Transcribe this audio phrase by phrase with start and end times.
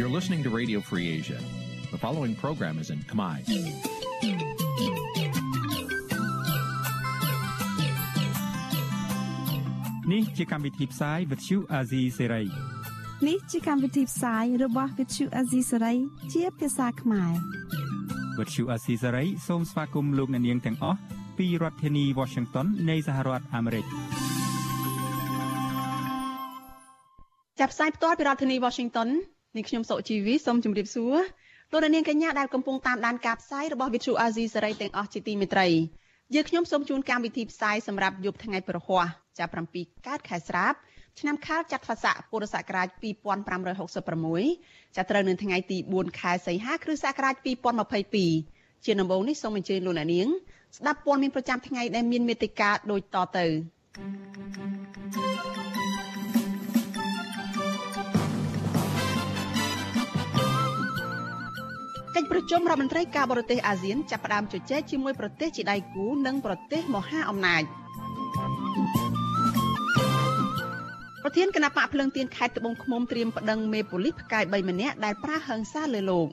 [0.00, 1.38] You're listening to Radio Free Asia.
[1.90, 3.36] The following program is in Khmer.
[10.12, 12.46] នេះជាកម្មវិធីផ្សាយ Vuthu Azizi Serai
[13.28, 15.96] នេះជាកម្មវិធីផ្សាយរបស់ Vuthu Azizi Serai
[16.32, 17.32] ជាភាសាខ្មែរ
[18.38, 20.98] Vuthu Azizi Serai សូមស្វាគមន៍លោកអ្នកនាងទាំងអស់
[21.38, 23.84] ពីរដ្ឋធានី Washington នៃសហរដ្ឋអាមេរិក
[27.60, 29.08] ចាប់ផ្សាយផ្ទាល់ពីរដ្ឋធានី Washington
[29.55, 31.17] នាងខ្ញុំសុជីវីសូមជម្រាបសួរ
[31.71, 35.67] លោកនាងកញ្ញាដែលកំពុងតាមដានការផ្សាយរបស់ Vuthu Azizi Serai ទាំងអស់ជាទីមេត្រី
[36.33, 39.05] យើងខ្ញុំសូមជូនកម្មវិធីផ្សាយសម្រាប់យប់ថ្ងៃប្រហ័ស
[39.39, 40.73] ចាប់7កើតខែស្រាប
[41.19, 42.87] ឆ្នាំខាលចត្វាស័កពុរសករាជ
[43.91, 47.35] 2566ចាប់ត្រូវនៅថ្ងៃទី4ខែសីហាគ្រិស្តសករាជ
[48.15, 50.27] 2022ជាដំបូងនេះសូមអញ្ជើញលោកអ្នកនាង
[50.77, 53.45] ស្ដាប់ព័ត៌មានប្រចាំថ្ងៃដែលមានមេត្តាដូចតទៅ
[62.15, 67.63] កិច្ចប្រជុំរដ្ឋមន្ត្រីការបរទេសអាស៊ានចាប់ផ្ដើមជជែកជាមួយប្រទេសជាដៃគូនិងប្រទេសមហាអំណាច
[71.23, 76.27] ប្រធានគណៈបកភ្លឹងទៀនខេត្តត្បូងឃ្មុំត្រៀមប្តឹងមេប៉ូលីសផ្កាយ3ម្នាក់ដែលប្រាហឹង្សាលើលោក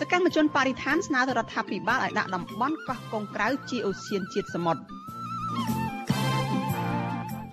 [0.00, 4.82] សកម្មជនបរិស្ថានស្នើទៅរដ្ឋាភិបាលឲ្យដាក់តំបន់កោះកុងក្រៅជាអូសៀនជាតិសមុទ្រ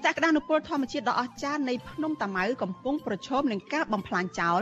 [0.06, 4.62] សក្តានុពលធម្មជាតិដ៏អស្ចារ្យនៃភ្នំតាម៉ៅកំពុងប្រឈមនឹងការបំផ្លាញចោល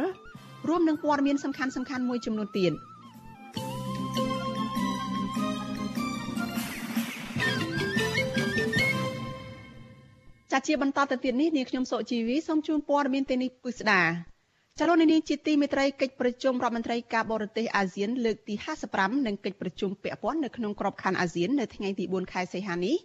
[0.68, 2.72] រួមនឹងព័ត៌មានសំខាន់ៗមួយចំនួនទៀត
[10.52, 14.02] ចាជាបន្តទៅទៀតនេះនាងខ្ញុំសុជីវីសូមជូនព័ត៌មានទីនេះពិស្ដា
[14.80, 18.54] ចលនានេះជាទីមេត្រីកិច្ចប្រជុំរដ្ឋមន្ត្រីការបរទេសអាស៊ានលើកទី
[18.92, 22.96] 55និងកិច្ចប្រជុំពាក់ព័ន្ធនៅក្នុងក្របខ័ណ្ឌអាស៊ាននៅថ្ងៃទី4ខែសីហានេះ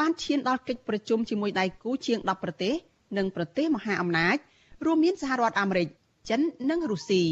[0.00, 2.74] បានឈានដល់កិច្ចប្រជុំជាមួយដៃគូជាង10ប្រទេស
[3.18, 4.36] និងប្រទេសមហាអំណាច
[4.84, 5.88] រួមមានសហរដ្ឋអាមេរិក
[6.30, 7.22] ចិននិងរុស្ស៊ី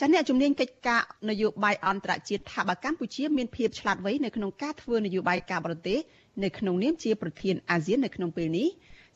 [0.00, 5.98] ចាអ្នកជំនាញកិច្ចការនយោបាយអន្តរជាតិថាបើកម្ពុជាមានភាពឆ្លាតវៃនៅក្នុងការធ្វើនយោបាយការបរទេស
[6.44, 8.68] នៅក្នុងនាមជាប្រធានអាស៊ាននៅក្នុងពេលនេះ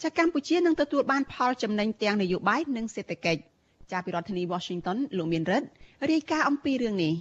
[0.02, 3.40] ចាកម្ពុជានឹងទទួលបានផលចំណេញទាំងនយោបាយនិងសេដ្ឋកិច្ច
[3.92, 5.66] ចាប់ពីរដ្ឋធានី Washington លោកមានរិទ្ធ
[6.10, 7.14] រាយការណ៍អំពីរឿងនេះ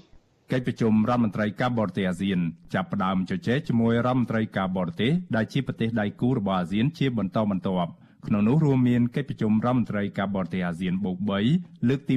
[0.51, 2.39] កិច្ចប្រជុំរដ្ឋមន្ត្រីការបរទេសអាស៊ាន
[2.73, 7.91] ចាប់ផ្ដើមជជែកជាមួយរដ្ឋមន្ត្រីការបរទេសដែលជាប្រទេសដៃគូរបស់អាស៊ានជាបន្តបន្ទាប់
[8.27, 11.17] ក្នុងនោះរួមមានកិច្ចប្រជុំរដ្ឋមន្ត្រីការបរទេសអាស៊ានបូក
[11.53, 12.15] 3លើកទី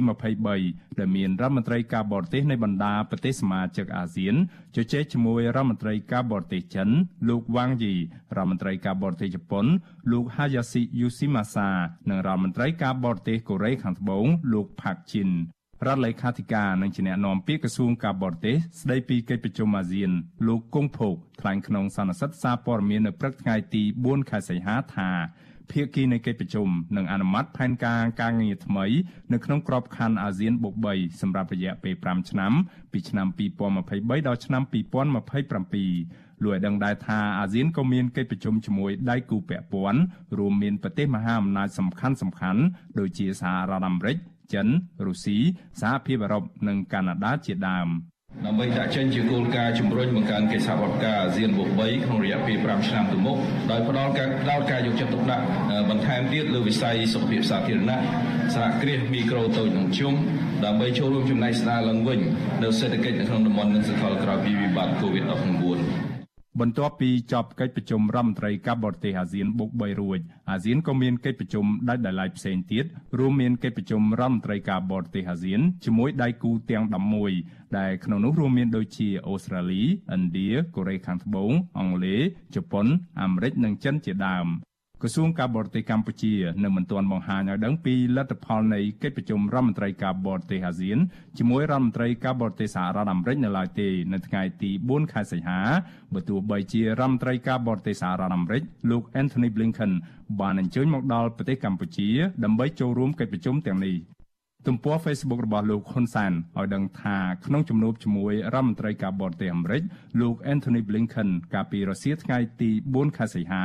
[0.49, 4.35] 23ដែលមានរដ្ឋមន្ត្រីការបរទេសនៃបណ្ដាប្រទេសសមាជិកអាស៊ាន
[4.75, 6.89] ជជែកជាមួយរដ្ឋមន្ត្រីការបរទេសចិន
[7.29, 7.99] លោកវ៉ាងយីរ
[8.37, 9.65] ដ្ឋមន្ត្រីការបរទេសជប៉ុន
[10.11, 11.69] លោកហាយ៉ាស៊ីយូស៊ីម៉ាសា
[12.09, 15.29] និងរដ្ឋមន្ត្រីការបរទេសកូរ៉េខាងត្បូងលោកផាក់ឈិន
[15.85, 20.11] រដ្ឋលេខាធិការនិងជាអ្នកនាំពាក្យក្រសួងការបរទេសស្ដីពីកិច្ចប្រជុំអាស៊ាន
[20.47, 25.09] លោកគង់ភោគថ្លែងក្នុងសន្និសីទសារព័ត៌មាននៅព្រឹកថ្ងៃទី4ខែសីហាថា
[25.71, 28.85] ភាគីនៃកិច្ចប្រជុំនឹងអនុម័តផែនការការងារថ្មី
[29.33, 32.53] នៅក្នុងក្របខ័ណ្ឌអាស៊ានបុក3សម្រាប់រយៈពេល5ឆ្នាំ
[32.91, 40.01] ពីឆ្នាំ2023ដល់ឆ្នាំ2027លោកឲ្យដឹងដែរថាអាស៊ានក៏មានកិច្ចប្រជុំជាមួយដៃគូពាក់ព័ន្ធ
[40.37, 42.61] រួមមានប្រទេសមហាអំណាចសំខាន់សំខាន់
[42.99, 44.17] ដូចជាសហរដ្ឋអាមេរិក
[44.53, 44.67] ចិន
[45.05, 45.37] រុស្ស៊ី
[45.81, 47.89] សហភាពអឺរ៉ុបនិងកាណាដាជាដើម
[48.45, 53.37] ដើម្បីដាក់ចេញជាគោលការណ៍ជំរុញបង្កើនកិច្ចសហប្រតិការអាស៊ានបូក3ក្នុងរយៈពេល5ឆ្នាំទៅមុខ
[53.71, 55.45] ដោយផ្ដល់ការផ្ដល់ការយកចិត្តទុកដាក់
[55.89, 57.99] បន្ថែមទៀតលើវិស័យសុខភាពសាធារណៈ
[58.55, 60.13] សហគ្រាសមីក្រូតូចនិងធំ
[60.65, 62.19] ដើម្បីចូលរួមចំណែកស្ដារឡើងវិញ
[62.63, 66.08] នៅសេដ្ឋកិច្ចនៅក្នុងតំបន់និងសកលក្រោយពីវិបត្តិ COVID-19
[66.59, 70.19] បន្ទាប់ពីចប់កិច្ចប្រជុំរដ្ឋមន្ត្រីការបរទេសអាស៊ានបុក3រួច
[70.51, 72.85] អាស៊ានក៏មានកិច្ចប្រជុំដាច់ដោយឡែកផ្សេងទៀត
[73.19, 76.83] រួមមានកិច្ចប្រជុំរដ្ឋមន្ត្រីការបរទេសអាស៊ានជាមួយដៃគូទាំង
[77.31, 82.21] 11ដែលក្នុងនោះរួមមានដូចជាអូស្ត្រាលីឥណ្ឌាកូរ៉េខាងត្បូងអង់គ្លេស
[82.55, 82.87] ជប៉ុន
[83.21, 84.47] អាមេរិកនិងចិនជាដើម
[85.03, 86.33] ក្រសួងការបរទេសកម្ពុជា
[86.63, 90.97] នៅមិនទាន់បង្ហាញឲ្យដឹងពីលទ្ធផលនៃកិច្ចប្រជុំរដ្ឋមន្ត្រីការបរទេសអាស៊ាន
[91.37, 95.59] ជាមួយរដ្ឋមន្ត្រីការបរទេសសហរដ្ឋអាមេរិកនៅឡើយទេនៅថ្ងៃទី4ខែសីហា
[96.13, 99.91] បើទោះបីជារដ្ឋមន្ត្រីការបរទេសសហរដ្ឋអាមេរិកលោក Anthony Blinken
[100.39, 102.09] បានអញ្ជើញមកដល់ប្រទេសកម្ពុជា
[102.43, 103.95] ដើម្បីចូលរួមកិច្ចប្រជុំទាំងនេះ
[104.67, 109.83] ទំព័រ Facebook របស់លោកហ៊ុនសានឲ្យដឹងថាក្នុងជំនួបជាមួយរដ្ឋមន្ត្រីការបរទេសអាមេរិក
[110.21, 113.63] លោក Anthony Blinken កាលពីរសៀលថ្ងៃទី4ខែសីហា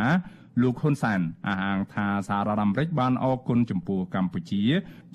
[0.62, 4.62] លោកហ៊ុនសែនអះអាងថាសហរដ្ឋអាមេរិកបានអរគុណចំពោះកម្ពុជា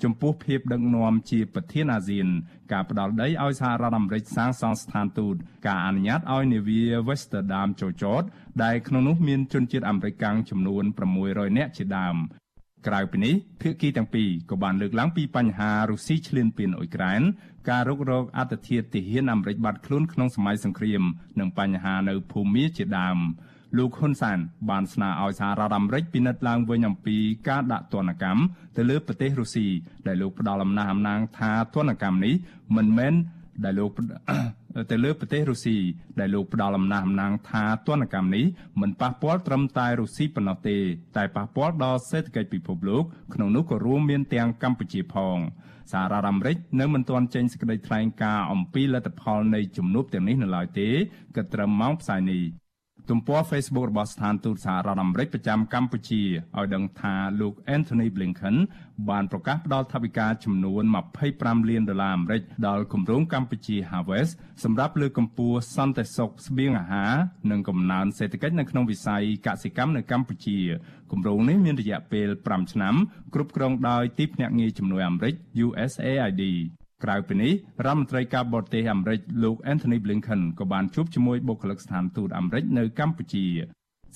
[0.02, 2.26] ចំពោះភាពដឹកនាំជាប្រធានអាស៊ាន
[2.72, 8.22] ការផ្ដល់ដីឲ្យសហរដ្ឋអាមេរិកសាងសង់ស្ថានទូតការអនុញ្ញាតឲ្យនាវា Westerdam ចូលចត
[8.62, 10.84] ដែលក្នុងនោះមានជនជាតិអាមេរិកកាំងចំនួន
[11.20, 12.16] 600នាក់ជាដើម
[12.86, 17.22] ក្រៅពីនេះភាគីទាំងពីរក៏បានលើកឡើងពីបញ្ហារុស្ស៊ីឈ្លានពានអ៊ុយក្រែន
[17.70, 21.02] ការរុករកអត្តធិធទាហានអាមេរិកបាត់ខ្លួនក្នុងសម័យសង្គ្រាម
[21.40, 23.18] និងបញ្ហានៅភូមាជាដើម
[23.76, 24.38] លោកហ៊ុនសាន
[24.70, 27.16] បានស្នើឲ្យសហរដ្ឋអាមេរិកពិនិត្យឡើងវិញអំពី
[27.48, 28.40] ការដាក់ទណ្ឌកម្ម
[28.76, 29.66] ទៅលើប្រទេសរុស្ស៊ី
[30.06, 32.34] ដែលលោកផ្ដល់អំណះអំណាងថាទណ្ឌកម្មនេះ
[32.76, 33.14] មិនមែន
[33.64, 33.90] ដែលលោក
[34.90, 35.76] ទៅលើប្រទេសរុស្ស៊ី
[36.20, 38.44] ដែលលោកផ្ដល់អំណះអំណាងថាទណ្ឌកម្មនេះ
[38.80, 40.78] មិនប៉ះពាល់ត្រឹមតែរុស្ស៊ីប៉ុណ្ណោះទេ
[41.16, 45.38] តែប៉ះពាល់ដល់សេដ្ឋកិច្ចពិភពលោកក្នុងនោះក៏រួមមានទាំងកម្ពុជាផង
[45.92, 50.88] សហរដ្ឋអាមេរិកនៅមិនទាន់ចេញសេចក្តីថ្លែងការណ៍អំពីលទ្ធផលនៃជំនួបទាំងនេះនៅឡើយទេ
[51.36, 52.42] គិតត្រឹមម៉ោងផ្សាយនេះ
[53.08, 56.22] ទំព័រ Facebook របស់ស្ថានទូតសហរដ្ឋអាមេរិកប្រចាំកម្ពុជា
[56.56, 58.56] ឲ្យដឹងថាលោក Anthony Blinken
[59.10, 60.82] បានប្រកាសផ្តល់ថវិកាចំនួន
[61.26, 64.32] 25លានដុល្លារអាមេរិកដល់គម្រោងកម្ពុជា Harvest
[64.64, 67.12] សម្រាប់លើកកម្ពស់សន្តិសុខស្បៀងអាហារ
[67.50, 70.58] និងកំណើនសេដ្ឋកិច្ចនៅក្នុងវិស័យកសិកម្មនៅកម្ពុជា
[71.10, 72.94] គម្រោងនេះមានរយៈពេល5ឆ្នាំ
[73.34, 75.34] គ្រប់គ្រងដោយទីភ្នាក់ងារជំនួយអាមេរិក
[75.66, 76.44] USAID
[77.04, 77.52] ក្រៅពីនេះ
[77.84, 83.46] រដ្ឋមន្ត្រីការបរទេសអាមេរិកលោក Anthony Blinken ក៏បានជួបជាមួយបុគ្គលិកស្ថានទូតអាមេរិកនៅកម្ពុជា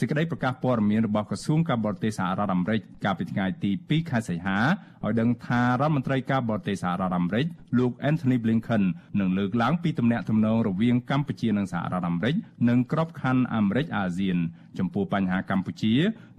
[0.01, 4.59] សេចក្តីប្រកាសព័ត៌មានរបស់ក្រសួងការបរទេសសហរដ្ឋអាមេរិកកាលពីថ្ងៃទី2ខែសីហា
[5.05, 7.47] ឲ្យដឹងថារដ្ឋមន្ត្រីការបរទេសសហរដ្ឋអាមេរិក
[7.79, 8.83] លោក Anthony Blinken
[9.21, 12.35] នឹងលើកឡើងពីទំនាក់ទំនងរវាងកម្ពុជានិងសហរដ្ឋអាមេរិក
[12.69, 14.39] និងក្របខ័ណ្ឌអាមេរិកអាស៊ាន
[14.79, 15.95] ចំពោះបញ្ហាកម្ពុជា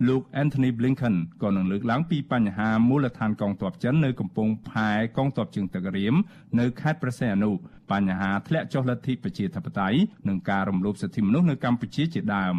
[0.07, 6.15] លោក Anthony Blinken ក៏នឹងលើកឡើងពីបញ្ហាមូលដ្ឋានកងទ័ពចិននៅកំពង់ផែកងទ័ពជើងទឹករៀម
[6.59, 7.51] នៅខេត្តព្រះសីហនុ
[7.91, 9.97] បញ្ហាធ្លាក់ចុះលទ្ធិប្រជាធិបតេយ្យ
[10.27, 12.57] និងការរំលោភសិទ្ធិមនុស្សនៅកម្ពុជាជាដើម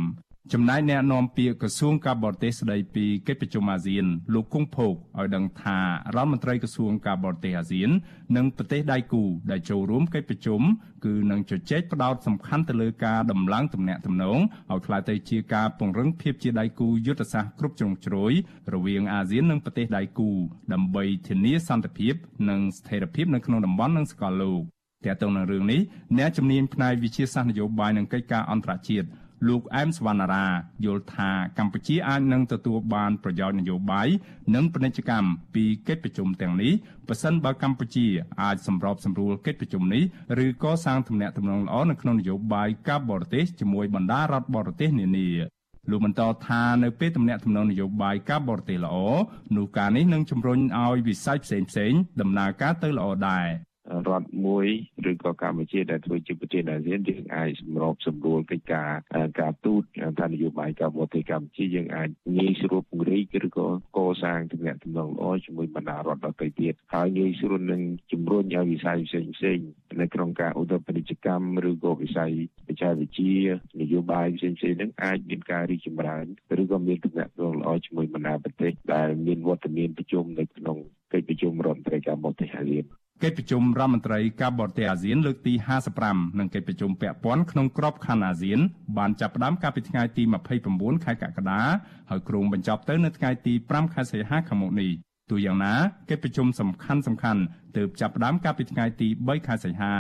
[0.53, 5.85] ចំណែកអ្នកនាំពាក្យក្រសួងការបរទេសស្ដីពីកិច្ចប្រជុំអាស៊ាន លោកគង់ភោគឲ្យដឹងថារ
[6.17, 7.91] ដ្ឋមន្ត្រីក្រសួងការបរទេសអាស៊ាន
[8.37, 10.61] និងប្រទេសដៃគូដែលចូលរួមកិច្ចប្រជុំ
[11.05, 14.39] គឺនឹងជជែកផ្ដោតសំខាន់ទៅលើការដំឡើងទំនាក់ទំនង
[14.73, 18.33] ឲ្យក្លាយទៅជាការពង្រឹងភាពជាដៃគូយុទ្ធសាស្ត្រគ្រប់ជ្រុងជ្រោយ
[18.75, 20.31] រវាងអាស៊ាននិងប្រទេសដៃគូ
[20.73, 22.15] ដើម្បីធានាសន្តិភាព
[22.51, 24.63] និងស្ថិរភាពនៅក្នុងតំបន់និងសកលលោក
[25.05, 25.81] ទាក់ទងនឹងរឿងនេះ
[26.19, 29.09] អ្នកជំនាញផ្នែកវិទ្យាសាស្ត្រនយោបាយនិងកិច្ចការអន្តរជាតិ
[29.49, 30.47] លោកអែមសវណ្ណារា
[30.85, 34.09] យល់ថាកម្ពុជាអាចនឹងទទួលបានប្រយោជន៍នយោបាយ
[34.55, 36.73] និងពាណិជ្ជកម្មពីកិច្ចប្រជុំទាំងនេះ
[37.09, 38.07] ប្រសិនបើកម្ពុជា
[38.43, 40.03] អាចសម្របសម្រួលកិច្ចប្រជុំនេះ
[40.45, 45.29] ឬកសាងទំនាក់ទំនងល្អនៅក្នុងនយោបាយការបរទេសជាមួយបណ្ដារដ្ឋបរទេសនានា
[45.91, 48.97] លោកបន្តថានៅពេលទំនាក់ទំនងនយោបាយការបរទេសល្អ
[49.57, 53.47] នោះការនេះនឹងជំរុញឲ្យវិស័យផ្សេងៗដំណើរការទៅល្អដែរ
[54.07, 54.67] រដ្ឋមួយ
[55.11, 58.91] ឬក៏កម្ពុជាដែលធ្វើជាប្រទេសអាស៊ានយើងអាចសម្របសម្រួលកិច្ចការ
[59.41, 59.83] ការទូត
[60.21, 63.67] ថានយោបាយការបរទេសកម្ពុជាយើងអាចងាយស្រួលពង្រីកឬក៏
[63.97, 69.59] កសាងទំនាក់ទំនងល្អជាមួយបណ្ដារដ្ឋដទៃទៀតហើយងាយស្រួលនឹងជំរុញឲ្យវិស័យផ្សេងផ្សេង
[70.01, 72.33] នៅក្នុងការឧត្តមពាណិជ្ជកម្មឬក៏វិស័យ
[72.67, 73.37] បច្ចេកវិទ្យា
[73.81, 76.25] នយោបាយផ្សេងផ្សេងហ្នឹងអាចមានការរីកចម្រើន
[76.63, 80.79] ឬក៏មានទំនាក់ទំនងល្អជាមួយបណ្ដាប្រទេសដែលមានវត្តមានប្រជុំនៅក្នុង
[81.13, 82.87] កិច្ចប្រជុំរដ្ឋមន្ត្រីការបរទេសអាស៊ាន
[83.23, 85.55] កិច្ចប្រជុំរដ្ឋមន្ត្រីការបរទេសអាស៊ានលើកទី
[85.97, 88.59] 55និងកិច្ចប្រជុំពាក់ព័ន្ធក្នុងក្របខ័ណ្ឌអាស៊ាន
[88.99, 90.23] បានចាប់ផ្ដើមកាលពីថ្ងៃទី
[90.65, 91.61] 29ខែកក្កដា
[92.11, 94.91] ហើយគ្រោងបញ្ចប់ទៅនៅថ្ងៃទី5ខែសីហាខាងមុខនេះ
[95.31, 95.75] ទូយ៉ាងណា
[96.11, 97.43] កិច្ចប្រជុំសំខាន់សំខាន់
[97.77, 99.93] ទើបចាប់ផ្ដើមកាលពីថ្ងៃទី3ខែសីហា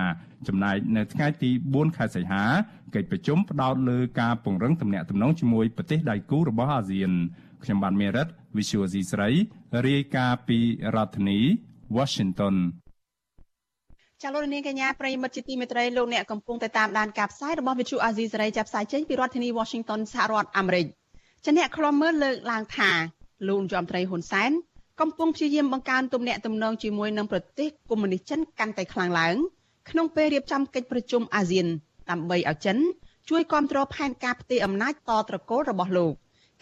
[0.48, 2.42] ចំណែកនៅថ្ងៃទី4ខែសីហា
[2.94, 7.12] កិច្ចប្រជុំផ្ដោតលើការពង្រឹងទំនាក់ទំនងជាមួយប្រទេសដៃគូរបស់អាស៊ាន
[7.62, 8.26] ខ្ញុំបានមេរិត
[8.56, 9.30] Visual C ស្រី
[9.86, 10.58] រាយការណ៍ពី
[10.94, 11.40] រដ្ឋធានី
[11.96, 12.56] Washington
[14.26, 20.87] ចាលោកនាងកញ្ញាប្រិមិត្តជាទីមេត្រីលោកអ្នកកំពុងតែតាមដានការផ្សាយរបស់វិទ្យុអាស៊ីសេរីចាប់ផ្សាយចេញពីរដ្ឋធានី Washington សហរដ្ឋអាមេរិក
[21.45, 22.90] ចាអ្នកខ្លំមើលលើកឡើងថា
[23.49, 24.50] លោកយមត្រីហ៊ុនសែន
[25.00, 29.37] កំពុងព្យាយាមបង្កើនទំនាក់ទំនងជាមួយនឹងប្រទេសកុម្មុយនីសចិនកាន់តែខ្លាំងឡើង
[29.90, 31.66] ក្នុងពេលរៀបចំកិច្ចប្រជុំអាស៊ាន
[32.11, 32.76] ដើម្បីឲ្យចិន
[33.28, 36.12] ជួយគ្រប់គ្រងផែនការផ្ទេរអំណាចតត្រកូលរបស់លោក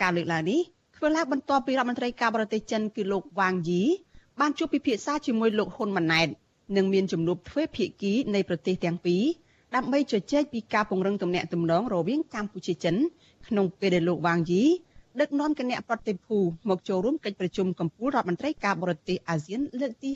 [0.02, 0.60] ការលើកឡើងនេះ
[0.96, 3.82] ធ្វើឡើងបន្ទាប់ពីរដ្ឋមន្ត្រីការបរទេសចិនគឺលោកវ៉ាងយី
[4.40, 6.28] បានជួបពិភាក្សាជាមួយលោកហ៊ុនម៉ាណែត
[6.76, 9.22] និងមានជំនួបទ្វេភាគីនៃប្រទេសទាំងពីរ
[9.74, 12.96] ដើម្បីជជែកពីការពង្រឹងទំនាក់ទំនងរវាងកម្ពុជាចិន
[13.48, 14.62] ក្នុងពេលដែលលោកវ៉ាងយី
[15.20, 20.10] ដឹកនាំគណៈប្រតិភូមកចូលរួមកិច្ចប្រជុំកំពូលរដ្ឋមន្ត្រីការបរទេសអាស៊ានលើកទី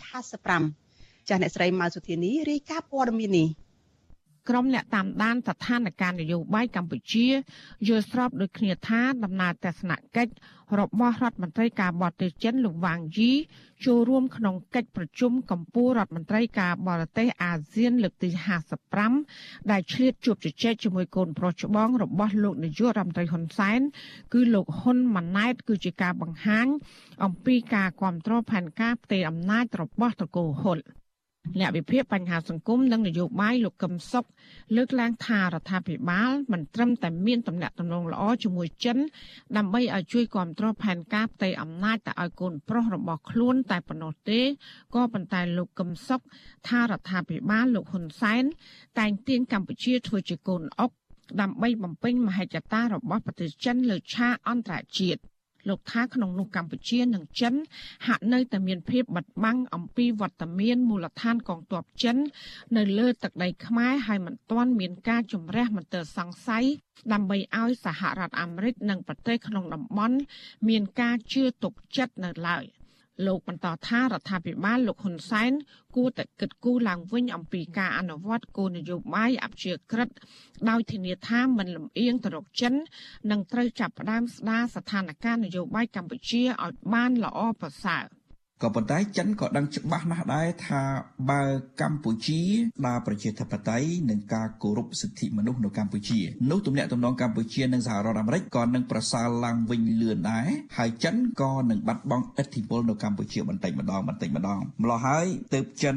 [0.61, 3.49] 55ចាស់អ្នកស្រីម៉ៅសុធានីរាយការណ៍ព័ត៌មាននេះ
[4.49, 7.26] ក្រុមអ្នកតាមដានស្ថានភាពនយោបាយកម្ពុជា
[7.88, 10.33] យល់ស្របដូចគ្នាថាដំណើរទស្សនកិច្ច
[10.81, 13.33] របស់រដ្ឋមន្ត្រីការបរទេសចិនលោកវ៉ាងយី
[13.87, 18.31] ចូលរួមក្នុងកិច្ចប្រជុំកម្ពុជារដ្ឋមន្ត្រីការបរទេសអាស៊ានលើកទី
[18.99, 23.81] 55ដែលឆ្លៀតជួបជជែកជាមួយកូនប្រុសច្បងរបស់លោកនាយករដ្ឋមន្ត្រីហ៊ុនសែន
[24.35, 26.67] គឺលោកហ៊ុនម៉ាណែត គឺជាការបង្ហាញ
[27.25, 30.78] អំពីការគ្រប់គ្រងផែនការផ្ទេរអំណាចរបស់ត្រកូលហ៊ុន
[31.59, 34.25] អ្នកវិភាគបញ្ហាសង្គមនិងនយោបាយលោកកឹមសុខ
[34.76, 38.99] លើកឡើងថារដ្ឋាភិបាលមិនត្រឹមតែមានទំនាក់ទំនងល្អជាមួយចិន
[39.57, 44.40] ដើម្បីឲ្យជួយគ្រប់គ្រងផែនការផ្ទៃអំណាចទៅឲ្យកូនប្រុសរបស់ខ្លួនតែប៉ុណ្ណោះទេ
[44.95, 46.21] ក៏ប៉ុន្តែលោកកឹមសុខ
[46.69, 48.45] ថារដ្ឋាភិបាលលោកហ៊ុនសែន
[48.99, 50.90] តែងទាញកម្ពុជាធ្វើជាកូនអុក
[51.40, 55.21] ដើម្បីបំពេញមហិច្ឆតារបស់ប្រទេសចិនលើឆាកអន្តរជាតិ
[55.69, 57.55] លោកថាក្នុងនោះកម្ពុជានិងចិន
[58.07, 62.17] ហាក់នៅតែមានភាពបិទបាំងអំពីវត្តមានមូលដ្ឋានកងទ័ពចិន
[62.77, 66.65] នៅលើទឹកដីខ្មែរហើយមិនទាន់មានការជំរះមន្ទិលសង្ស័យ
[67.13, 70.17] ដើម្បីឲ្យសហរដ្ឋអាមេរិកនិងប្រទេសក្នុងតំបន់
[70.69, 72.65] មានការជឿទុកចិត្តនៅឡើយ។
[73.27, 75.53] លោកបន្តថារដ្ឋាភិបាលលោកហ៊ុនសែន
[75.97, 80.09] គួរតែគិតគូរឡើងវិញអំពីការអនុវត្តគោលនយោបាយអព្យាក្រឹត
[80.69, 82.75] ដោយធានាថាមិនលំអៀងទៅរកចិន
[83.31, 88.05] និងត្រូវចាប់ផ្ដើមស្ដារស្ថានភាពនយោបាយកម្ពុជាឲ្យបានល្អប្រសើរ។
[88.62, 90.83] ក៏ប៉ុន្តែចិនក៏ដឹងច្បាស់ណាស់ដែរថា
[91.31, 91.43] បើ
[91.81, 92.41] កម្ពុជា
[92.87, 105.97] ដើរប្រជាធិបតេយ្យនិងការគោរពសិទ្ធិមនុស្សនៅកម្ពុជានោះទំនាក់ទំនងកម្ពុជានិងសហរដ្ឋអាមេរិកក៏នឹងប្រសើរឡើងវិញលឿនដែរហើយចិនក៏នឹងបាត់បង់ឥទ្ធិពលនៅកម្ពុជាបន្តិចម្ដងបន្តិចម្ដងម្ល៉េះហើយទើបចិន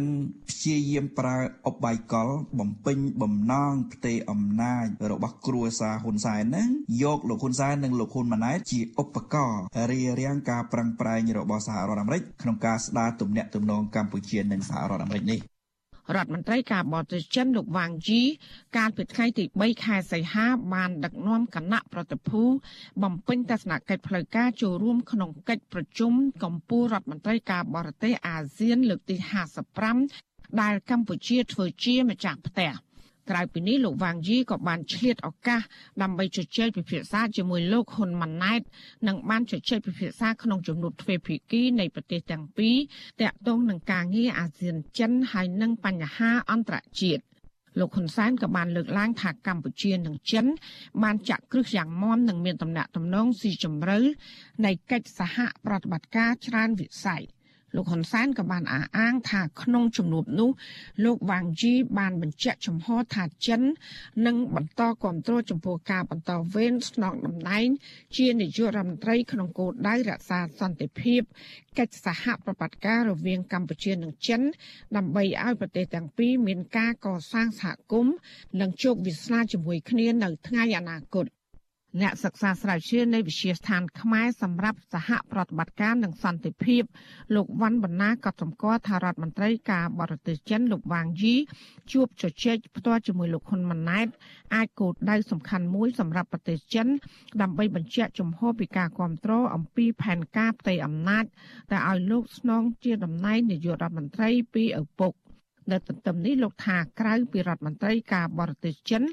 [0.50, 1.38] ព្យាយាមប្រើ
[1.68, 6.70] អបាយកលបំពេញបំណងផ្ទេរអំណាចរបស់គ្រួសារហ៊ុនសែនហ្នឹង
[7.04, 15.40] យកលោកហ៊ុនសែននិងលោកហ៊ុនម៉ាណែតជាឧបករណ៍រារាំងការប្រឹងប្រែងរបស់សហរដ្ឋអាមេរិកក្នុងក្នុងការស្ដារទំនាក់ទំនងកម្ពុជានិងសហរដ្ឋអាមេរិកនេះ
[16.16, 18.22] រដ្ឋមន្ត្រីការបរទេសចិនលោកវ៉ាងជី
[18.78, 22.44] កាលពីថ្ងៃទី3ខែសីហាបានដឹកនាំគណៈប្រតិភូ
[23.04, 29.16] បំពេញទស្សនកិច្ចផ្លូវការចូលរួមក្នុងកិច្ចប្រជុំកម្ពុជារដ្ឋមន្ត្រីការបរទេសអាស៊ានលើកទី
[29.88, 32.72] 55ដែលកម្ពុជាធ្វើជាម្ចាស់ផ្ទះ។
[33.30, 35.62] ក្រៅពីនេះលោកវ៉ាងយីក៏បានឆ្លៀតឱកាស
[36.02, 38.62] ដើម្បីជជែកពិភាក្សាជាមួយលោកហ៊ុនម៉ាណែត
[39.08, 42.76] និងបានជជែកពិភាក្សាក្នុងជំនួបទ្វេភាគីនៃប្រទេសទាំងពីរ
[43.22, 47.24] ទាក់ទងនឹងការងារអាស៊ានចិនហើយនិងបញ្ហាអន្តរជាតិ
[47.80, 50.46] លោកហ៊ុនសែនក៏បានលើកឡើងថាកម្ពុជានិងចិន
[51.04, 54.00] បានចាក់គ្រឹះយ៉ាងមាំនិងមានទំនាក់ទំនងស៊ីជម្រៅ
[54.66, 57.24] នៃកិច្ចសហប្រតិបត្តិការច្រើនវិស័យ។
[57.76, 60.50] លោកហ៊ុនសែនក៏បានអះអាងថាក្នុងជំនួបនោះ
[61.06, 63.62] លោកវ៉ាងជីបានបញ្ជាក់ចំហថាចិន
[64.26, 67.68] នឹងបន្តគ្រប់គ្រងចំពោះការបន្តវេនស្នងតំណែង
[68.18, 71.22] ជានាយករដ្ឋមន្ត្រីក្នុងគោលដៅរក្សាសន្តិភាព
[71.80, 74.42] កិច្ចសហប្រតិបត្តិការរវាងកម្ពុជានិងចិន
[74.96, 78.16] ដើម្បីឲ្យប្រទេសទាំងពីរមានការកសាងសហគមន៍
[78.62, 81.28] និងជោគវាសនាជាមួយគ្នានៅថ្ងៃអនាគត។
[82.00, 86.84] អ្នកសិក្សាស្រាវជ្រាវនៃវិទ្យាស្ថានខ្មែរសម្រាប់សហប្រតិបត្តិការនិងសន្តិភាព
[87.36, 91.36] លោកវ៉ាន់បណ្ណាក៏សម្គាល់ថារដ្ឋមន្ត្រីការបរទេសចិនលោកវ៉ាងយី
[91.92, 94.08] ជួបជជែកផ្ទាល់ជាមួយលោកហ៊ុនម៉ាណែត
[94.56, 96.88] អាចគោលដៅសំខាន់មួយសម្រាប់ប្រទេសចិន
[97.42, 101.26] ដើម្បីបញ្ជាក់ជំហរពីការគ្រប់គ្រងអំពីផែនការផ្ទៃអំណាច
[101.72, 105.14] តែឲ្យលោកស្នងជាតំណែងនាយករដ្ឋមន្ត្រីពីឪពុក
[105.72, 109.04] នៅទន្ទឹមនេះលោកថាក្រៅពីរដ្ឋមន្ត្រីការបរទេសចិន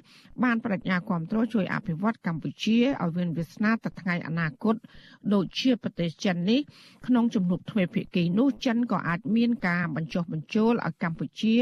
[0.43, 4.77] បានបដិញ្ញាគ្រប់គ្រងជួយអភិវឌ្ឍកម្ពុជាឲ្យមានវាសនាទៅថ្ងៃអនាគត
[5.35, 6.61] ដូចជាប្រទេសចិននេះ
[7.07, 11.57] ក្នុងជំនួបទ្វេភាគីនោះចិនក៏អាចមានការបញ្ចុះបញ្ចូលឲ្យកម្ពុជា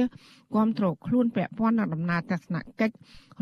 [0.55, 2.95] គ្រប់គ្រងខ្លួនពាក់ព័ន្ធនឹងដំណើរទស្សនកិច្ច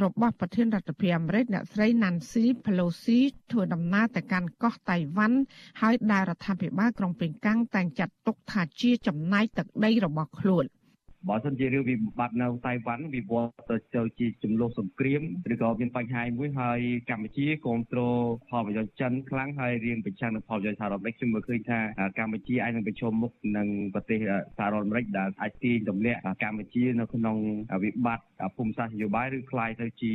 [0.02, 3.20] របស់ប្រធានរដ្ឋាភិបាលអាមេរិកអ្នកស្រី Nancy Pelosi
[3.50, 5.38] ធ្វើដំណើរទៅកាន់កោះតៃវ៉ាន់
[5.80, 10.66] ហើយដែលរដ្ឋាភិបាលក្រុងប៉េកាំងតែងចាត់ទុកថាជាចំណាយទឹកដីរបស់ខ្លួន។
[11.27, 15.21] បើសិនជារឿងវិបត្តិនៅតៃវ៉ាន់វិវត្តទៅទៅជាចំនួនសង្គ្រាម
[15.53, 21.79] ឬក៏មានបញ្ហាមួយហើយកម្ពុជាគ្រប់គ្រងផលប្រយោជន៍ចិនខ្លាំងហើយរៀងប្រឆាំងនឹងផលប្រយោជន៍សហរដ្ឋអាមេរិកខ្ញុំមើលឃើញថា
[22.17, 24.19] កម្ពុជាអាចនឹងប្រឈមមុខនឹងប្រទេស
[24.57, 27.37] សហរដ្ឋអាមេរិកដែលអាចទាញទម្លាក់កម្ពុជានៅក្នុង
[27.83, 28.25] វិបត្តិ
[28.57, 30.13] ភូមិសាស្ត្រនយោបាយឬคล้ายទៅជា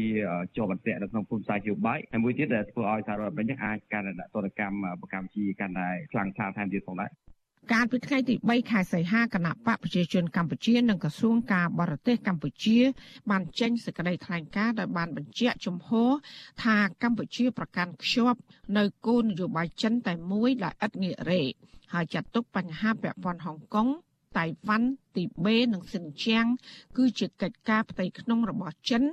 [0.56, 7.10] ជាប់អន្ទាក់នៅក្នុងភូមិសាស្ត្រនយោបាយហើយមួយទៀតដែលធ្វើឲ្យសហរដ្ឋអាមេរិកអាចកាន់តែដាក់ទណ្ឌកម្មកម្ពុជាកាន់តែខ្លាំងក្លាថែមទៀតផងដែរ
[7.73, 12.77] កាលពីថ្ងៃទី3ខែសីហាគណៈបកប្រជាជនកម្ពុជានិងក្រសួងការបរទេសកម្ពុជា
[13.29, 16.11] បានចេញសេចក្តីថ្លែងការណ៍ដោយបានបញ្ជាក់ជំហរ
[16.63, 18.39] ថាកម្ពុជាប្រកាន់ខ្ជាប់
[18.77, 21.41] នៅគោលនយោបាយចិនតែមួយដែលឥតងាករេ
[21.93, 23.87] ហើយចាត់ទុកបញ្ហាពាក់ព័ន្ធហុងកុង
[24.37, 26.45] តៃវ៉ាន់ទីបេនិងសិនជាង
[26.97, 29.03] គឺជាកិច្ចការផ្ទៃក្នុងរបស់ចិន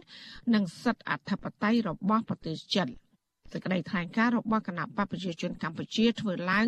[0.54, 2.88] និងសិទ្ធិអធិបតេយ្យរបស់ប្រទេសចិន។
[3.52, 6.66] សេចក្តីថ្លែងការណ៍របស់គណៈបកប្រជាជនកម្ពុជាធ្វើឡើង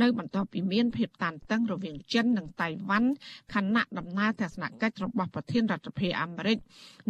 [0.00, 3.10] នៅបន្ទាប់ពីមានភាពតានតឹងរវាងចិននិងតៃវ៉ាន់
[3.54, 6.58] ខណៈដំណើរទស្សនកិច្ចរបស់ប្រធានរដ្ឋាភិបាលអាមេរិក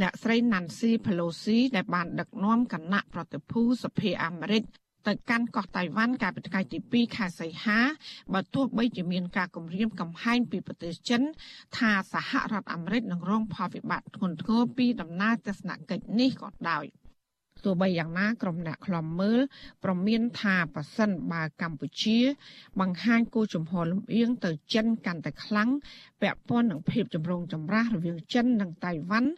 [0.00, 4.64] អ្នកស្រី Nancy Pelosi ដែលបានដឹកនាំគណៈប្រតិភូសភាអាមេរិក
[5.08, 7.78] ទៅកាន់កោះតៃវ៉ាន់កាលពីថ្ងៃទី2ខែសីហា
[8.34, 11.22] បើទោះបីជាមានការគម្រាមកំហែងពីប្រទេសចិន
[11.76, 16.86] ថាសហរដ្ឋអាមេរិកនឹងរងផលវិបាកធ្ងន់ធ្ងរពីដំណើរទស្សនកិច្ចនេះក៏ដោយ។
[17.66, 19.40] ទោះបីយ៉ាងណាក្រុមអ្នកខ្លំមើល
[19.84, 22.18] ប្រមានថាប៉ះសិនបើកម្ពុជា
[22.80, 25.70] បង្ហាញគោលជំហរលំអៀងទៅចិនកាន់តែខ្លាំង
[26.22, 29.30] ពាក់ព័ន្ធនឹងភាពចម្រូងចម្រាសរវាងចិននិងតៃវ៉ាន់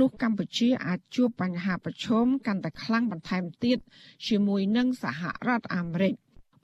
[0.00, 3.78] នោះកម្ពុជាអាចជួបបញ្ហាប្រឈមកាន់តែខ្លាំងបន្ថែមទៀត
[4.26, 6.14] ជាមួយនឹងសហរដ្ឋអាមេរិក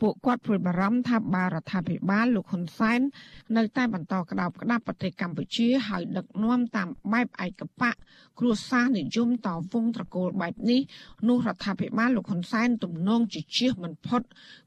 [0.03, 3.01] ពួកគាត់ព្រួយបារម្ភថាបារដ្ឋាភិបាលលោកហ៊ុនសែន
[3.57, 7.95] នៅតែបន្តក្តោបក្តាប់ប្រទេសកម្ពុជាហើយដឹកនាំតាមបែបឯកបក
[8.39, 10.81] គ្រួសារនិយមតវងត្រកូលបែបនេះ
[11.29, 14.23] នោះរដ្ឋាភិបាលលោកហ៊ុនសែនទំនងជាជៀសមិនផុត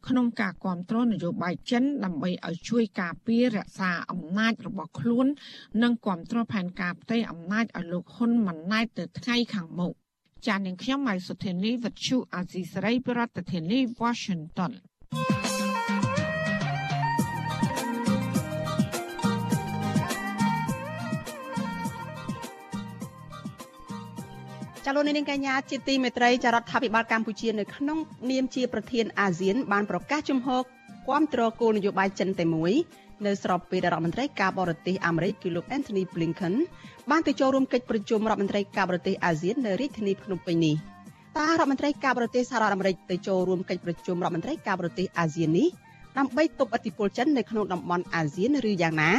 [0.07, 5.25] ក្នុងការគ្រប់គ្រងនយោបាយចិន ដើម្បីឲ្យជួយការពាររក្សាអំណាចរបស់ខ្លួន
[5.83, 9.93] និងគ្រប់គ្រងផែនការផ្ទៃអំណាចឲ្យលោកហ៊ុនម៉ាណែតទៅថ្ងៃខាងមុខ
[10.47, 14.73] ចាននាងខ្ញុំម៉ៃសុធានីវិទ្យុអាស៊ីសេរីប្រធានាធិបតី Washington
[24.85, 27.97] ចលនានាងកញ្ញាជាទីមេត្រីចារដ្ឋាភិបាលកម្ពុជានៅក្នុង
[28.31, 30.61] នាមជាប្រធានអាស៊ានបានប្រកាសជំហរ
[31.07, 32.73] គាំទ្រគោលនយោបាយចិនតែមួយ
[33.25, 36.53] នៅស្របពេលរដ្ឋមន្ត្រីការបរទេសអាមេរិកគឺលោក Anthony Blinken
[37.11, 40.94] បានទៅចូលរួមកិច្ចប្រជុំរដ្ឋមន្ត្រីការបរទេសអាស៊ាននៅរាជធានីភ្នំពេញនេះ
[41.39, 45.67] តើរដ្ឋមន្ត្រីការបរទេសសហរដ្ឋអាមេរិកទៅចូលរួមកិច្ចប្រជុំរដ្ឋមន្ត្រីការបរទេសអាស៊ាននេះ
[46.17, 49.11] ដើម្បីទប់ឥទ្ធិពលចិននៅក្នុងតំបន់អាស៊ានឬយ៉ាងណា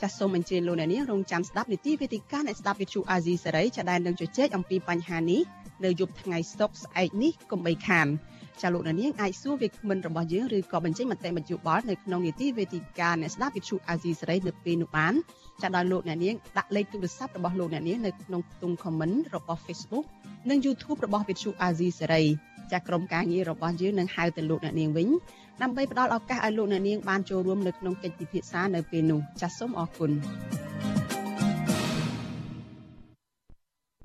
[0.00, 5.40] ចាសសូមអញ្ជើញលោកអ្នកនាងរងចាំស្ដាប់នីតិវេទិកាអ្នកស្ដាប់វិទ្យុអាស៊ីសេរីចាដែលនឹងជជែកអំពីបញ្ហានេះ
[5.84, 8.06] នៅយប់ថ្ងៃសុក្រស្អែកនេះកុំបីខាន
[8.62, 15.14] ចាលោកអ្នកនាងអាចសួរវាគ្មិនរបស់យើងឬក៏បញ្ចេញមតិមតិយោបល់នៅក្នុងនីតិវេទិកាអ្នកស្ដាប់វិទ្យុអាស៊ីសេរីនៅពេលនោះបាន
[15.62, 20.04] ចាដល់លោកអ្នកនាងដាក់លេខទូរស័ព្ទរបស់លោកអ្នកនាងនៅក្នុងខ្ទង់ comment របស់ Facebook
[20.50, 22.22] និង YouTube របស់វិទ្យុអាស៊ីសេរី
[22.72, 25.08] ចាក្រុមការងាររបស់យើងនឹងហៅទៅលោកអ្នកនាងវិញ
[25.62, 30.10] ដើម្បីផ្ដល់ឱកាសឲ្យលោកអ្នកនាងបានចូលរួមនៅក្នុងកិច្ចពិភាក្សានៅពេលនោះចាសសូមអរគុណ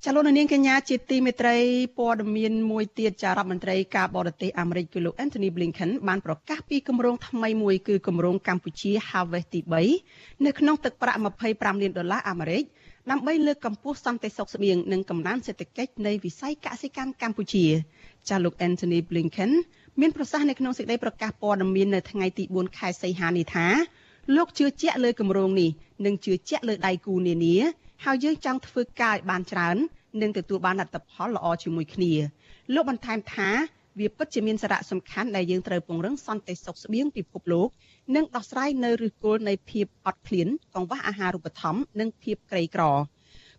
[0.08, 1.58] ចលនានាងកញ្ញាជាទីមេត្រី
[1.98, 9.60] ព័ត៌មានមួយទៀតចារដ្ឋមន្ត្រីការបរទេសអាមេរិកគឺលោក Anthony Blinken បានប្រកាសពីគម្រោងថ្មីមួយគឺគម្រោងកម្ពុជា Harvest ទី
[10.02, 11.20] 3នៅក្នុងទឹកប្រាក់
[11.50, 12.64] 25លានដុល្លារអាមេរិក
[13.12, 17.66] ដើម្បីលើកកម្ពស់សន្តិសុខស្បៀងនិងកំណើនសេដ្ឋកិច្ចនៃវិស័យកសិកម្មកម្ពុជា
[18.30, 19.52] ចាលោក Anthony Blinken
[20.00, 23.68] មានប្រសាសន៍នៅក្នុងសេចក្តីប្រកាសព័ត៌មាននៅថ្ងៃទី4ខែសីហានេះថា
[24.36, 25.70] លោកជឿជាក់លើគម្រោងនេះ
[26.06, 27.58] និងជឿជាក់លើដៃគូនានា
[28.06, 29.78] ហើយយើងចង់ធ្វើការឲ្យបានច្រើន
[30.22, 32.14] និងទទួលបានលទ្ធផលល្អជាមួយគ្នា
[32.74, 33.50] លោកបន្ថែមថា
[34.00, 37.68] វាពិតជាមានសារៈសំខាន់ដែលយើងត្រូវពង្រឹងសន្តិសុខស្បៀងពិភពលោក
[38.16, 42.84] និងដោះស្រាយនៅឫសគល់នៃភាពអត់ឃ្លានកង្វះអាហារូបត្ថម្ភនិងភាពក្រីក្រ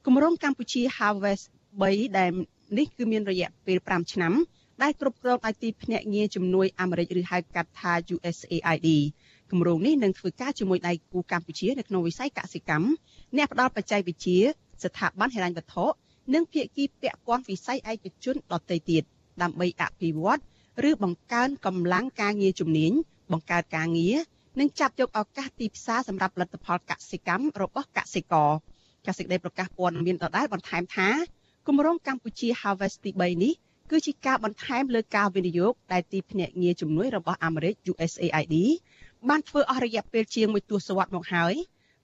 [0.06, 1.44] គម្រោងកម្ពុជា Harvest
[1.82, 2.30] 3ដែល
[2.78, 4.34] នេះគឺមានរយៈពេល5ឆ្នាំ
[4.82, 8.88] ដែលគ្រប់គ្រងដោយទីភ្នាក់ងារជំនួយអាមេរិកឬហៅកាត់ថា USAID
[9.54, 12.88] គម្រោងនេះនឹងធ្វើការជាមួយដៃគូកម្ពុជានៅក្នុងវិស័យកសិកម្ម
[13.36, 14.38] អ្នកផ្ដល់បច្ចេកវិទ្យា
[14.84, 15.86] ស្ថាប័នហិរញ្ញវត្ថុ
[16.34, 19.02] និងភាគីពាក់ព័ន្ធវិស័យឯកជនដទៃទៀត
[19.42, 20.40] ដើម្បីអភិវឌ្ឍ
[20.88, 22.92] ឬបង្កើនកម្លាំងការងារជំនាញ
[23.32, 24.16] បង្កើតការងារ
[24.60, 28.50] និងចាប់យកឱកាសទីផ្សារសម្រាប់ផលិតផលកសិកម្មរបស់កសិករ
[29.06, 31.08] កសិករប្រកាសព័ត៌មានដដែលបន្ថែមថា
[31.66, 33.54] គម្រោងកម្ពុជា Harvest ទី3នេះ
[33.90, 38.54] គឺជាការបន្ថែមលើការវិនិយោគដែលទីភ្នាក់ងារជំនួយរបស់អាមេរិក USAID
[39.30, 41.54] បានធ្វើអស់រយៈពេលជាង1ទសវត្សរ៍មកហើយ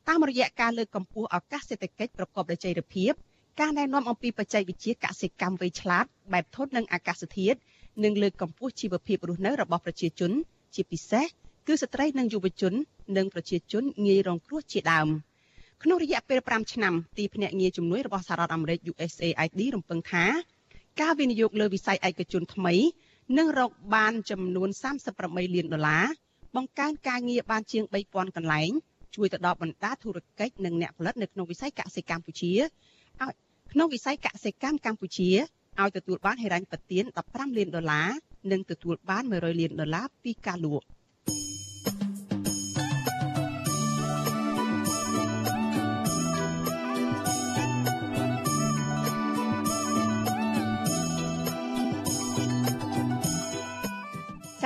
[0.08, 3.12] តាមរយៈការលើកកម្ពស់ឱកាសសេដ្ឋកិច្ចប្រកបដោយចីរភាព
[3.60, 7.58] ការណែនាំអំពីបច្ចេកវិទ្យាកសិកម្មវៃឆ្លាតបែបធន់នឹងអាកាសធាតុ
[8.04, 10.32] និងលើកកម្ពស់ជីវភាពរស់នៅរបស់ប្រជាជន
[10.74, 11.24] ជាពិសេស
[11.66, 12.72] គឺស្ត្រីនិងយុវជន
[13.16, 15.08] និងប្រជាជនងាយរងគ្រោះជាដើម
[15.82, 20.24] ក្នុងរយៈពេល5ឆ្នាំទីភ្នាក់ងារជំនួយរបស់សហរដ្ឋអាមេរិក USAID រំពឹងថា
[21.00, 22.74] ការវិនិយោគលើវិស័យឯកជនថ្មី
[23.38, 24.68] នឹងរកបានចំនួន
[25.12, 26.04] 38លានដុល្លារ
[26.56, 28.70] បង្កើនការងារបានជាង3000កន្លែង
[29.16, 33.32] ជួយទៅដល់បណ្ដាធុរកិច្ចនិងអ្នកផលិតនៅក្នុងវិស័យកសិកម្មកម្ពុជាឲ្យ
[33.72, 35.30] ក្នុងវិស័យកសិកម្មកម្ពុជា
[35.80, 38.08] ឲ្យទទួលបានហិរញ្ញប្បទាន15លានដុល្លារ
[38.52, 40.86] និងទទួលបាន100លានដុល្លារពីការលក់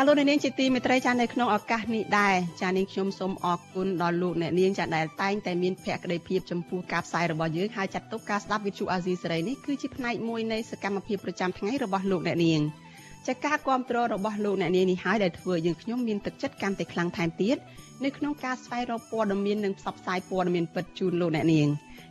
[0.07, 12.61] លោកអ្នកនាងជាទីមេត្រីចានៅក្នុងឱកាសនេះដែរចានាងខ្ញុំសូមអរគុណដល់លោកអ្នកនាងចាដែលតែងតែមានភក្ដីភាពចំពោះការផ្សាយរបស់យើងហើយចាត់ទុកការស្ដាប់វិទ្យុអាស៊ីសេរីនេះគឺជាផ្នែកមួយនៃសកម្មភាពប្រចាំថ្ងៃរបស់លោកអ្នកនាង
[13.29, 17.57] ចាការគ្រប់គ្រងរបស់លោកអ្នកនាងនេះហើយដែលធ្វើយើងខ្ញុំមានទឹកចិត្តកាន់តែខ្លាំងថែមទៀត
[18.05, 21.69] នៅក្នុងការស្វែងរកព័ត៌មាននិងផ្សព្វផ្សាយព័ត៌មានពិតជូនលោកអ្នកនាង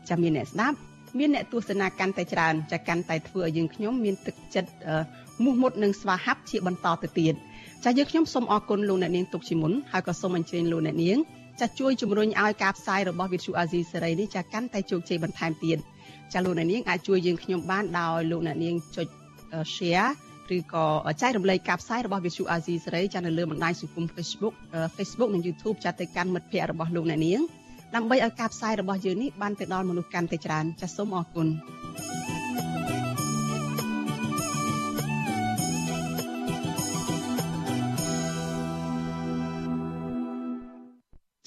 [0.09, 0.77] ចាមានអ្នកស្ដាប់
[1.19, 4.71] មានអ្នកទស្សនាកាន់តែច្រើនចាកាន់តែធ្វើឲ្យយើងខ្ញុំមានទឹកចិត្ត
[5.43, 7.35] មោះមុតនិងស្វាហាប់ជាបន្តទៅទៀត
[7.85, 11.17] ចាយើងខ្ញុំសូមអរគុណលោកអ្នកនាងទុកជាមុនហើយក៏សូមអញ្ជើញលោកអ្នកនាង
[11.61, 15.77] ចាជួយជំរុញឲ្យការផ្សាយរបស់វិទ្យុអាស៊ីសេរីនេះចាកាន់តែជោគជ័យបន្ថែមទៀត
[16.33, 19.07] ចាលោកអ្នកនាងអាចជួយយើងខ្ញុំបានដោយលោកអ្នកនាងចុច
[19.75, 20.09] share
[20.55, 20.85] ឬក៏
[21.21, 24.53] ចែករំលែកការផ្សាយរបស់វិទ្យុអាស៊ីសេរីចានៅលើបណ្ដាញសង្គម Facebook
[24.95, 27.41] Facebook និង YouTube ចាទៅកាន់មិត្តភ័ក្តិរបស់លោកអ្នកនាង
[27.95, 31.47] ដើម្បីឲ្យការផ្សាយរបស់យើងនេះបានទៅដល់មនុស្សកាន់តែច្រើនចាសូមអរគុណ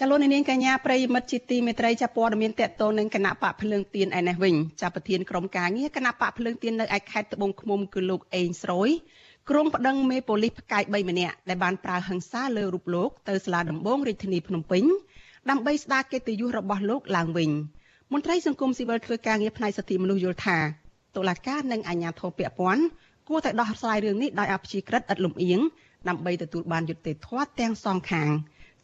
[0.01, 8.89] ចលនានាងកញ្ញាប្រិយមិត្តជាទីមេត្រីចាប់ព័ត៌មានតកតងនឹងគណៈបកភ្លើងទៀនឯនេះវិញចាប់ប្រធានក្រុមការងារគណៈបកភ្លើងទៀននៅឯខេត្តត្បូងឃ្មុំគឺលោកអេងស្រួយ
[9.51, 14.85] ក្រុងប្តឹងមេប៉ូលីសផ្កាយ3ម្នាក់ដែលបានប្រើហិង្សាលើរូបលោកទៅសាលាដំបងរាជធានីភ្នំពេញ
[15.51, 17.51] ដើម្បីស្ដារកិត្តិយសរបស់លោកឡើងវិញ
[18.13, 20.59] មន្ត្រីសង្គមស៊ីវិលធ្វើការងារផ្នែកសិទ្ធិមនុស្សយល់ថា
[21.17, 22.83] តុលាការនិងអាជ្ញាធរពាក់ព័ន្ធ
[23.29, 25.61] គួរតែដោះស្រាយរឿងនេះដោយអព្យាក្រឹតឥតលំអៀង
[26.09, 28.31] ដើម្បីទទួលបានយុត្តិធម៌ទាំងសងខាង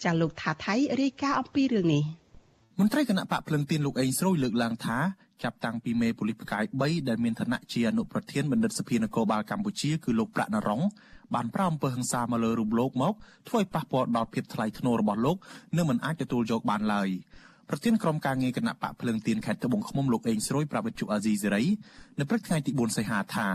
[0.04, 2.04] ចាលោកថាថៃរាយការណ៍អំពីរឿងនេះ
[2.78, 4.98] មន្ត្រីគណៈបកភ្លឹងទៀនលោកអេងស្រួយលើកឡើងថា
[5.42, 10.82] ចាប់តាំងពីមេប៉ូលីសផ្កាយ3ដែលមានឋានៈជាអនុប្រធានបណ្ឌិតសភានគរបាលកម្ពុជាគឺលោកប្រាក់ណរង
[11.34, 13.14] បានប្រោមអំពើហិង្សាមកលើរូបលោកមក
[13.48, 15.36] ធ្វើឲ្យប៉ះពាល់ដល់ភាពថ្លៃថ្នូររបស់លោក
[15.76, 17.08] និងមិនអាចទទួលយកបានឡើយ
[17.68, 21.64] ប្រធានក្រុមការងារគណៈបកភ្លើងទៀនខេត្តត្បូងឃ្មុំលោកអេងស្រួយប្រាប់វិទ្យុអាស៊ីសេរី
[22.18, 23.48] នៅព្រឹកថ្ងៃទី4សីហាថា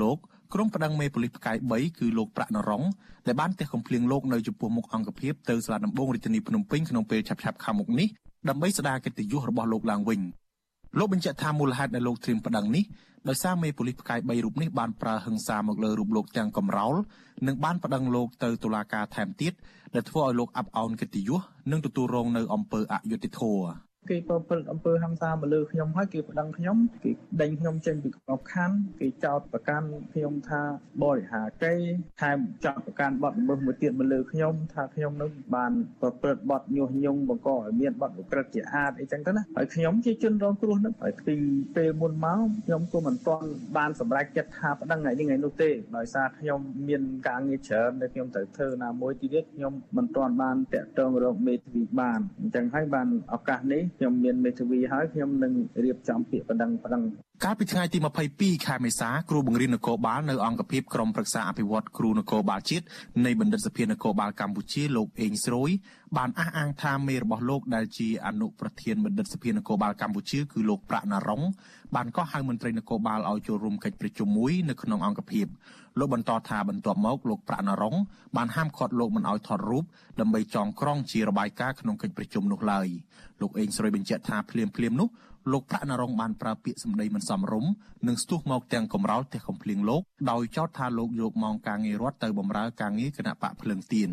[0.00, 0.18] លោក
[0.52, 2.82] ក្រុមប្តឹងមេប៉ូលីសផ្កាយ3គឺលោកប្រាក់ណរង
[3.26, 8.08] ដែលបានទះកំភ្លៀងលោកនៅចំពោះមុខអង្គភាពទៅសាលាដំបងរាជធានីភ្នំពេញក្នុងពេលឆាប់ៗខាងមុខនេះ
[8.48, 10.20] ដើម្បីស្ដារកិត្តិយសរបស់លោកឡើងវិញ
[10.98, 12.84] លោកបញ្ជាក់ថាមូលហេតុដែលលោកត្រៀមប្តឹងនេះ
[13.28, 16.94] ដោយសារមេប៉ូលីសផ្កាយ3រូបនេះបានប្រើហិង្សាមកលើរូបលោកទាំងកំរោល
[17.46, 19.52] និងបានប្តឹងលោកទៅតុលាការថែមទៀត
[19.94, 30.62] ដែលធ្វើឲ្យលោកអាប់អោនកិត្តិយសនិងទទួលរងនៅអំពើអយុត្តិធម៌ គេប្រព្រឹត្តអំពើហិង្សាមកលើខ្ញុំហើយគេប្តឹងខ្ញុំគេដេញខ្ញុំចេញពីក្របខ័ណ្ឌគេចោទប្រកាន់ខ្ញុំថា
[31.02, 31.74] បរិហាកេ
[32.20, 41.34] ថែមចោទប្រកាន់បទល្មើសមួយទៀតមកលើខ្ញុំថាខ្ញុំនឹងបានប្រព្រឹត្តបទញុះញង់បង្កឲ្យមានបទឧក្រិដ្ឋជាអាតអីចឹងទៅណាហើយខ្ញុំជាជនរងគ្រោះនឹងហើយពី
[41.76, 55.52] ពេលមុនមកខ្ញុំក៏មិនទាន់បានសម្រេចចិត្តថាប្តឹងថ្ងៃនេះថ្ងៃនោះទេដោយសារខ្ញុំមានការងារច្រើនដែលខ្ញុំត្រូវធ្វើណាមួយទៀតខ្ញុំមិនទាន់បានតាក់ទងរកមេធាវីបានអញ្ចឹងហើយបានឱកាសនេះខ្ញុំមានមេធាវីហើយខ្ញុំនឹង
[55.84, 57.02] រៀបចំពាក្យបណ្ដឹងបណ្ដឹង
[57.44, 57.98] កាលពីថ្ងៃទី
[58.32, 62.84] 22ខែមេសាគ្រូបង្រៀននគរបាលនៅអង្គភាពក្រុមប្រឹក្សាអភិវឌ្ឍគ្រូនគរបាលជាតិ
[63.24, 65.70] នៃបណ្ឌិតសភានគរបាលកម្ពុជាលោកអេងស្រួយ
[66.16, 71.42] បានអះអាងថាមេរបស់លោកដែលជាអនុប្រធានបណ្ឌិតសភានគរបាលកម្ពុជាគឺលោកប្រាក់ណារុង
[71.94, 75.46] បានកោះហៅមន្ត្រីនគរបាលឲ្យចូលរួមកិច្ចប្រជុំមួយនៅក្នុងអង្គភាព
[75.98, 77.96] លោកបន្តថាបន្ទាប់មកលោកប្រាក់ណារុង
[78.36, 79.84] បានហាមឃាត់លោកមិនឲ្យថតរូប
[80.20, 82.88] ដើម្បីចងក្រងជារបាយការណ៍ក្នុងកិច្ចប្រជុំនោះឡើយ
[83.40, 85.08] លោកអេងស្រួយបញ្ជាក់ថាភ្លាមភ្លាមនោះ
[85.52, 87.70] លោកប្រាក់ណរងបានប្រើពាក្យសម្ដីមិនសមរម្យ
[88.06, 94.10] និងស្ទុះមកទាំងកំរោលផ្ទះកំភ្លៀងលោកដោយចោទថាលោកយកម៉ោងការងាររដ្ឋទៅបម្រើការងារគណៈបកភ្លើងទៀន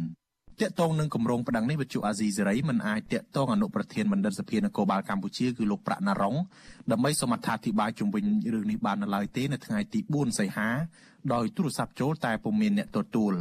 [0.62, 6.36] តាកតងនឹងគម្រោងប្តឹងនេះវិទ្យុអាស៊ីសេរីមិនអាចតាកតងអនុប្រធានបណ្ឌិតសភានគរបាលកម្ពុជាគឺលោកប្រាក់ណារ៉ុង
[6.92, 10.70] ដើម្បីសូមអត្ថាធិប្បាយជុំវិញរឿងនេះបាននៅឡើយទេនៅថ្ងៃទី4សីហា
[11.34, 13.34] ដោយទូរស័ព្ទចូលតែពុំមានអ្នកទទួល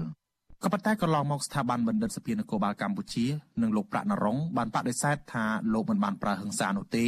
[0.64, 3.27] ក៏ប៉ុន្តែក៏ឡងមកស្ថាប័នបណ្ឌិតសភានគរបាលកម្ពុជា
[3.62, 7.07] និងលោកប្រាក់ណារ៉ុងបានបដិសេធថាលោកមិនបានប្រើហិង្សានោះទេ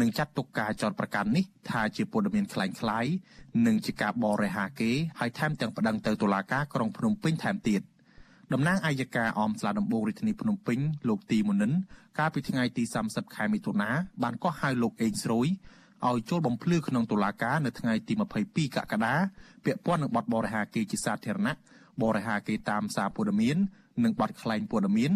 [0.00, 3.06] និងចាត់ទុកការចោទប្រកាន់នេះថាជាព័ត៌មានក្លែងក្លាយ
[3.66, 7.82] និងជាការបរិហាគេហើយថែមទាំងប្តឹងទៅតុលាការក្រុងភ្នំពេញថែមទៀត។
[8.52, 11.72] តំណាងអัยការអមស្លាដំបងរាជធានីភ្នំពេញលោកទីមុនិន
[12.18, 13.90] កាលពីថ្ងៃទី30ខែមិថុនា
[14.22, 15.46] បានកោះហៅលោកអេងស្រួយ
[16.06, 19.14] ឲ្យចូលបំភ្លឺក្នុងតុលាការនៅថ្ងៃទី22កក្កដា
[19.64, 21.54] ពាក់ព័ន្ធនឹងបទបរិហាគេជាសាធារណៈ
[22.02, 23.56] បរិហាគេតាមសារព័ត៌មាន
[24.04, 25.12] និងបទក្លែងព័ត៌មាន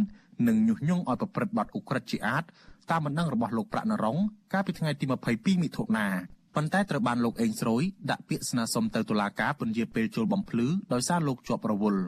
[0.48, 2.44] និងញុះញង់ឲ្យប្រព្រឹត្តបទឧក្រិដ្ឋជាអាត
[2.90, 4.18] តាមបណ្ដឹងរបស់លោកប្រាក់នរង
[4.52, 6.06] កាលពីថ្ងៃទី22មិថុនា
[6.54, 12.02] ប៉ុន្តែត្រូវបានលោកអេងស្រួយដាក់ពាក្យស្នើសុំទៅតុលាការពន្យាពេលចូលបំភ្លឺដោយសារលោកជាប់រវល់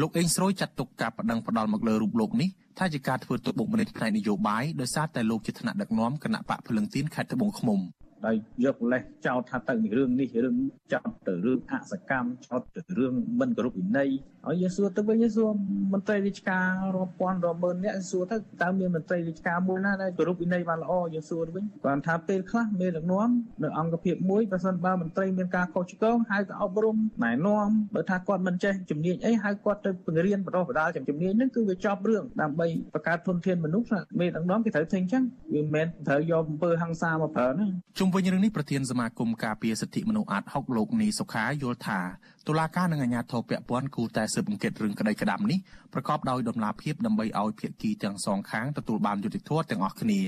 [0.00, 7.78] លោកអេងស្រួយចាត់ទុកការប្តឹងផ្ដាល់មកលើរូបលោកនេះថាជាការធ្វើទុកបុកម្នេញផ្នែកនយោបាយដោយសារតែលោកជាថ្នាក់ដឹកនាំគណៈបកភ្លឹងទីនខេត្តត្បូងឃ្មុំ
[8.26, 10.56] ដោយយកលេសចោទថាទៅរឿងនេះរឿង
[10.92, 14.10] ចោទទៅរឿងអសកម្មចោទទៅរឿងមិនគោរពវិន័យ
[14.46, 15.50] ហើយយើងសួរទៅវិញយើងសួរ
[15.92, 23.28] មន្ត្រីរាជការរាប់ពាន់រាប់ម៉ឺននាក់សួរទៅតើមានមន្ត្រីរាជការមួយណាដែលគោរពវិន័យបានល្អយើងសួរទៅវិញគាត់ថាពេលខ្លះមេដឹកនាំ
[23.62, 37.66] នៅអង្គភាពមួយបើសិនបើមន្ត្រីមានការខុសឆ្គងហៅទៅអប់រំណែនាំបើថាគាត់មិនចេះជំនាញអីហៅគាត់ទៅបង្រៀនបណ្ដុះបណ្ដាលជំនាញហ្នឹងគឺវាចប់រឿងដើម្បីបង្កើតធនធានមនុស្សមេដឹកនាំគេត្រូវធ្វើអញ្ចឹងវាមិនមែនត្រូវយកអំពើហិង្សាមកប្រើណា
[37.98, 42.00] ជុំវិញរឿងនេះប្រធានសមាគមការពារសិទ្ធិមនុស្សអាត់ហុកលោកនីសុខាយល់ថា
[42.46, 45.58] តុលាការនិងអាជ្ញាធរពាក់ព័ន្ធគូតែស៊ើបអង្កេតរឿងក្តីក្តាំនេះ
[45.92, 50.20] ប្រកបដោយដំណាភាពដើម្បីឲ្យភាគីទាំងសងខាងទទួលបានយុត្តិធម៌ទាំងអស់គ្នា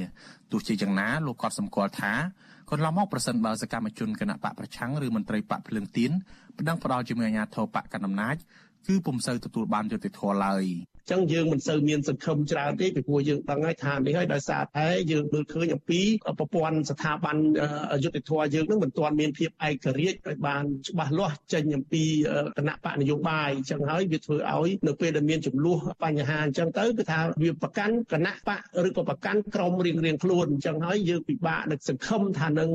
[0.53, 2.13] ទោះជាយ៉ាងណាលោកក៏សម្គាល់ថា
[2.71, 6.11] កន្លងមកប្រសិនបើសកម្មជនគណៈបកប្រឆាំងឬមន្ត្រីបកភ្លើងទៀន
[6.59, 8.37] ប្តឹងផ្ដាល់ជាមួយអាជ្ញាធរបកកណ្ដាលអំណាច
[8.87, 10.65] គឺពុំសូវទទួលបានយុត្តិធម៌ឡើយ
[11.11, 16.01] ចឹងយើងមិនសូវមានសង្ឃឹមច្រើនទេពីព្រោះយើងដឹងហើយថានេះហើយដោយសារតែយើងមើលឃើញអំពី
[16.39, 17.37] ប្រព័ន្ធស្ថាប័ន
[18.05, 22.05] យុតិធធយើងនឹងមិនទាន់មានភាពឯករាជ្យឲ្យបានច្បាស់លាស់ចេញអំពី
[22.59, 32.71] គណៈបកនយោបាយចឹងហើយវាធ្វើឲ្យនៅពេលដែលមានចំនួនបញ្ហាអញ្ចឹងទៅគឺថាវាប្រកាន់គណៈបកឬក៏ប្រកាន់ក្រុមរៀងរៀងខ្លួនអញ្ចឹងហើយយើងពិបាកនឹកសង្ឃឹមថានឹង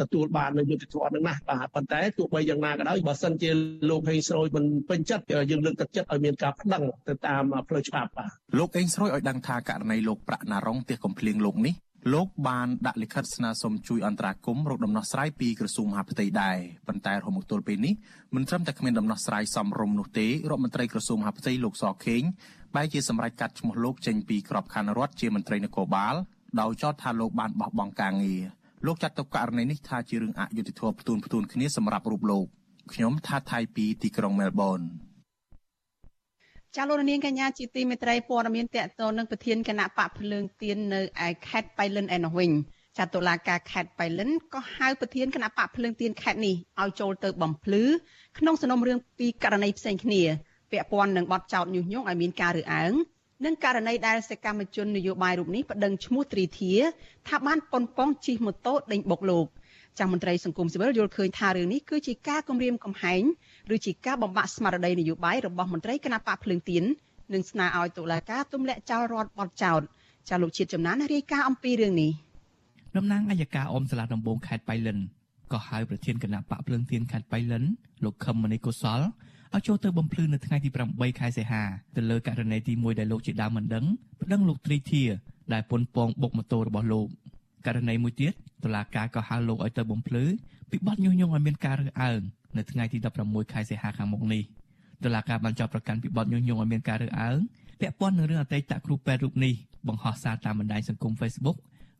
[0.00, 3.50] ទទួលបាននៅយុតិធធនឹងណាបាទប៉ុន្តែទោះបីយ៉ាងណាក៏ដោយបើសិនជា
[3.90, 11.74] លោកហេងស្រួយមិនពេញចិត្តយើងលើកទឹកចិត្តឲ្យមានការប្តឹងទៅតាមផ្លផ្លូវច្បាប់បាទលោកអេងស្រួយឲ្យដឹងថាករណីលោកប្រាក់ណារងផ្ទះកំភ្លៀងលោកនេះ
[12.14, 16.58] លោកបានដាក់លិខិតស្នើសុំជួយអន្តរាគមន៍រកដំណោះស្រាយពីក្រសួងមហាផ្ទៃដែរ
[16.88, 17.94] ប៉ុន្តែរហូតមកទល់ពេលនេះ
[18.34, 22.22] មិនត្រឹមតែគ្មានដំណោះស្រាយសមរម្យនោះទេរដ្ឋមន្ត្រីក្រសួងមហាផ្ទៃលោកសខេង
[22.74, 26.14] បែរជាសម្រេចកាត់ឈ្មោះលោកចេញពីក្របខ័ណ្ឌរដ្ឋជាមន្ត្រីនគរបាល
[26.60, 28.42] ដោយចោទថាលោកបានបោះបង់ការងារ
[28.86, 32.46] លោកចាត់ទុកករណីនេះថាជារឿងអយុត្តិធម៌ផ្ទួនផ្ទួនគ្នាសម្រាប់រូបលោក
[32.92, 34.80] ខ្ញុំថាថៃពីទីក្រុងមែលប៊ន
[36.76, 42.50] ចាលោកនាងកញ្ញាជាទីមេត្រីព័ត៌មានតកតនឹងប្រធានគណៈបកភ្លើងទៀននៅឯខេត្តបៃលិនឯនោះវិញ
[42.98, 47.84] ចាតុលាការខេត្តបៃលិនក៏ហៅប្រធានគណៈបកភ្លើងទៀនខេត្តនេះឲ្យចូលទៅបំភ្លឺ
[48.38, 50.22] ក្នុងសំណុំរឿងពីករណីផ្សេងគ្នា
[50.72, 52.92] ពាក់ព័ន្ធនឹងបទចោទញុះញង់ឲ្យមានការរើសអើង
[53.44, 56.72] និងករណីដែលសកម្មជននយោបាយរូបនេះប្តឹងឈ្មោះទ្រីធា
[57.28, 59.46] ថាបានប៉ុនប៉ងជិះម៉ូតូដេញបុកលោក
[59.98, 63.22] ចាស់មន្ត្រីសង្គមស៊ីវិលយល់ឃើញថារឿងនេះគឺជាការគំរាមកំហែង
[63.74, 66.84] ឬជាការបំបាក់ស្មារតីនយោបាយរបស់មន្ត្រីគណៈបកភ្លើងទៀន
[67.32, 69.80] និងស្នើឲ្យតុលាការទម្លាក់ចោលរដ្ឋបទចោត
[70.28, 72.12] ចាស់លោកជាតិចំណានរាយការណ៍អំពីរឿងនេះ
[72.96, 74.98] តំណាងអัยការអមសាលាដំបងខេត្តបៃលិន
[75.52, 77.64] ក៏ហៅប្រធានគណៈបកភ្លើងទៀនខេត្តបៃលិន
[78.04, 79.00] លោកខឹមមនីកុសល
[79.54, 81.62] ឲ្យចូលទៅបំភ្លឺនៅថ្ងៃទី8ខែសីហា
[81.96, 83.84] ទៅលើករណីទី1ដែលលោកជាដើមមិនដឹង
[84.20, 85.04] ប្តឹងលោកត្រីធា
[85.52, 87.06] ដែលប៉ុនប៉ងបុកម៉ូតូរបស់លោក
[87.66, 88.32] ករណីមួយទៀត
[88.64, 90.24] តុលាការក៏ហៅលោកឲ្យទៅបំភ្លឺ
[90.70, 92.20] ពីបទញុះញង់ឲ្យមានការរើសអើង
[92.58, 94.42] នៅថ្ងៃទី16ខែសីហាខាងមុខនេះ
[95.04, 97.38] តុលាការបានចាប់ប្រកាន់ពីបទញុះញង់ឲ្យមានការរើសអើង
[97.80, 99.52] ពាក់ព័ន្ធនឹងរឿងអតីតគ្រូពេទ្យរូបនេះ
[99.88, 101.56] បង្ហោះសារតាមបណ្ដាញសង្គម Facebook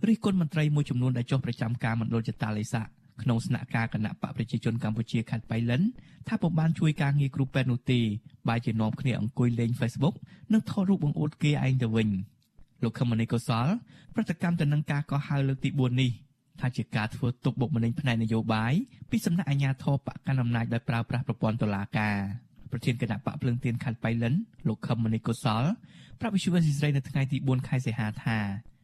[0.06, 2.82] រិះគន់មន្ត្រីមួយចំនួនដែលចុះប្រចាំការមណ្ឌលចតាឡេសា
[3.22, 5.82] ក្នុងស្នាក់ការគណៈបកប្រជាជនកម្ពុជាខេត្តបៃលិន
[6.28, 8.00] ថាពុំបានជួយការងារគ្រូពេទ្យនោះទេ
[8.48, 10.14] បែរជានាំគ្នាអង្គុយលេង Facebook
[10.52, 12.08] និងថតរូបបង្អួតគេឯងទៅវិញ
[12.82, 13.66] លោកខមនីកុសល
[14.14, 16.10] ប្រតិកម្មទៅនឹងការកោះហៅលើកទី4នេះ
[16.60, 18.72] ថាជាការធ្វើទុកបុកម្នេញផ្នែកនយោបាយ
[19.10, 22.16] ពីសំណាក់អាជ្ញាធរបកកណ្ដាលអំណាចដោយប្រើប្រាស់ប្រព័ន្ធតុលាការ
[22.70, 24.34] ប្រធានគណៈបកភ្លើងទៀនខេត្តបៃលិន
[24.68, 25.64] លោកខមនីកុសល
[26.20, 28.38] ប្រាប់វិទ្យុអេស៊ីស្រីនៅថ្ងៃទី4ខែសីហាថា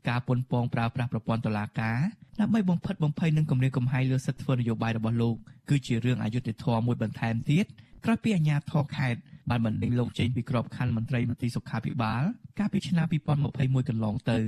[0.09, 1.99] ការពន្ធពងប្រើប្រាស់ប្រព័ន្ធតុលាការ
[2.41, 5.37] ដើម្បីបំផិតបំភ័យនិងគំរាមកំហែងលើសិទ្ធិធ្វើនយោបាយរបស់លោក
[5.71, 7.67] គឺជារឿងអយុត្តិធម៌មួយបន្ថែមទៀត
[8.05, 12.23] ក្រោយពីអាជ្ញាធរខេត្តបានបណ្ដេញលោកចេញពីក្របខ័ណ្ឌមន្ត្រីមន្ត្រីសុខាភិបាល
[12.59, 14.39] កាលពីឆ្នាំ2021កន្លងទៅ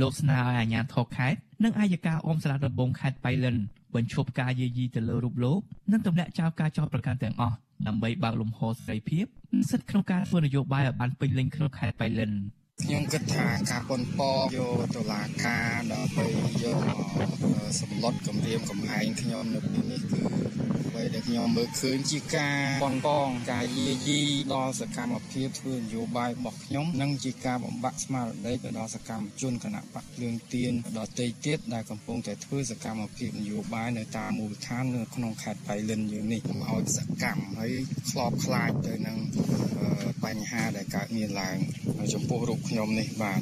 [0.00, 3.56] លោកស្នើឲ្យអាជ្ញាធរខេត្ត និងអាយកាអមសាលាដំបងខេត្តបៃលិន
[3.94, 5.60] បញ្ឈប់ការយាយីទៅលើរូបលោក
[5.92, 9.24] និងទម្លាក់ចោលការចោទប្រកាន់ទាំងអស់ដើម្បីបើកលំហសេរីភាព
[9.70, 12.30] សិទ្ធិក្នុងការធ្វើនយោបាយឲ្យបានពេញលេញក្នុងខេត្តបៃលិន។
[12.84, 16.26] ខ្ញុំគិតថាការប៉ុនប៉យកតុលាការដើម្បី
[16.62, 20.20] យកមកសម្លុតគម្រាមកំហែងខ្ញុំនៅពេលនេះគឺ
[20.88, 24.20] អ្វីដែលខ្ញុំមើលឃើញជាការប៉ុនប៉ងការយាយី
[24.54, 37.72] ដល់សកម្មភាពធ្វើនយោបាយរបស់ខ្ញុំនិងជាការបំបាក់ស្មារតីទៅដល់សកម្មជនគណៈបកភ្លើងទៀនដទៃទៀតដែលកំពុងតែធ្វើសកម្មភាពនយោបាយនៅតាមមូលដ្ឋាននៅក្នុងខេត្តបៃលិនយើងនេះកុំឲ្យសកម្មហើយ
[38.10, 39.18] ខ្លោបខ្លាចទៅនឹង
[40.24, 41.56] បញ្ហាដែលកើតមានឡើង
[42.14, 43.39] ចំពោះរូបខ្ញុំនេះបាទ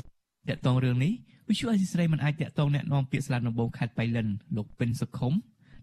[0.49, 1.13] តកតងរឿងនេះ
[1.49, 4.27] វិសុអេស៊ីស្រីមិនអាចតកតងแนะនាំពាក្យស្លាប់ដំបងខេត្តបៃលិន
[4.57, 5.33] លោកពិនសុខុម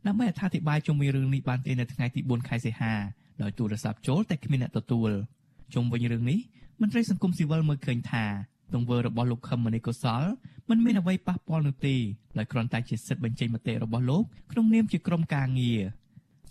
[0.06, 2.92] ដើម្បីអធិប្បាយជុំវិញរឿងនេះបានទេនៅថ្ងៃទី4ខែសីហា
[3.42, 5.10] ដោយទូរស័ព្ទចូលតែគ្មានអ្នកទទួល
[5.74, 6.38] ជុំវិញរឿងនេះ
[6.80, 8.24] មន្ត្រីសង្គមស៊ីវិលមើលឃើញថា
[8.74, 10.22] ទង្វើរបស់លោកខឹមមនីកុសល
[10.68, 11.94] មិនមានអ្វីប៉ះពាល់នោះទេ
[12.38, 14.22] ដោយគ្រាន់តែជាសិទ្ធិបញ្ចេញមតិរបស់លោក
[14.52, 15.82] ក្នុងនាមជាក្រុមការងារ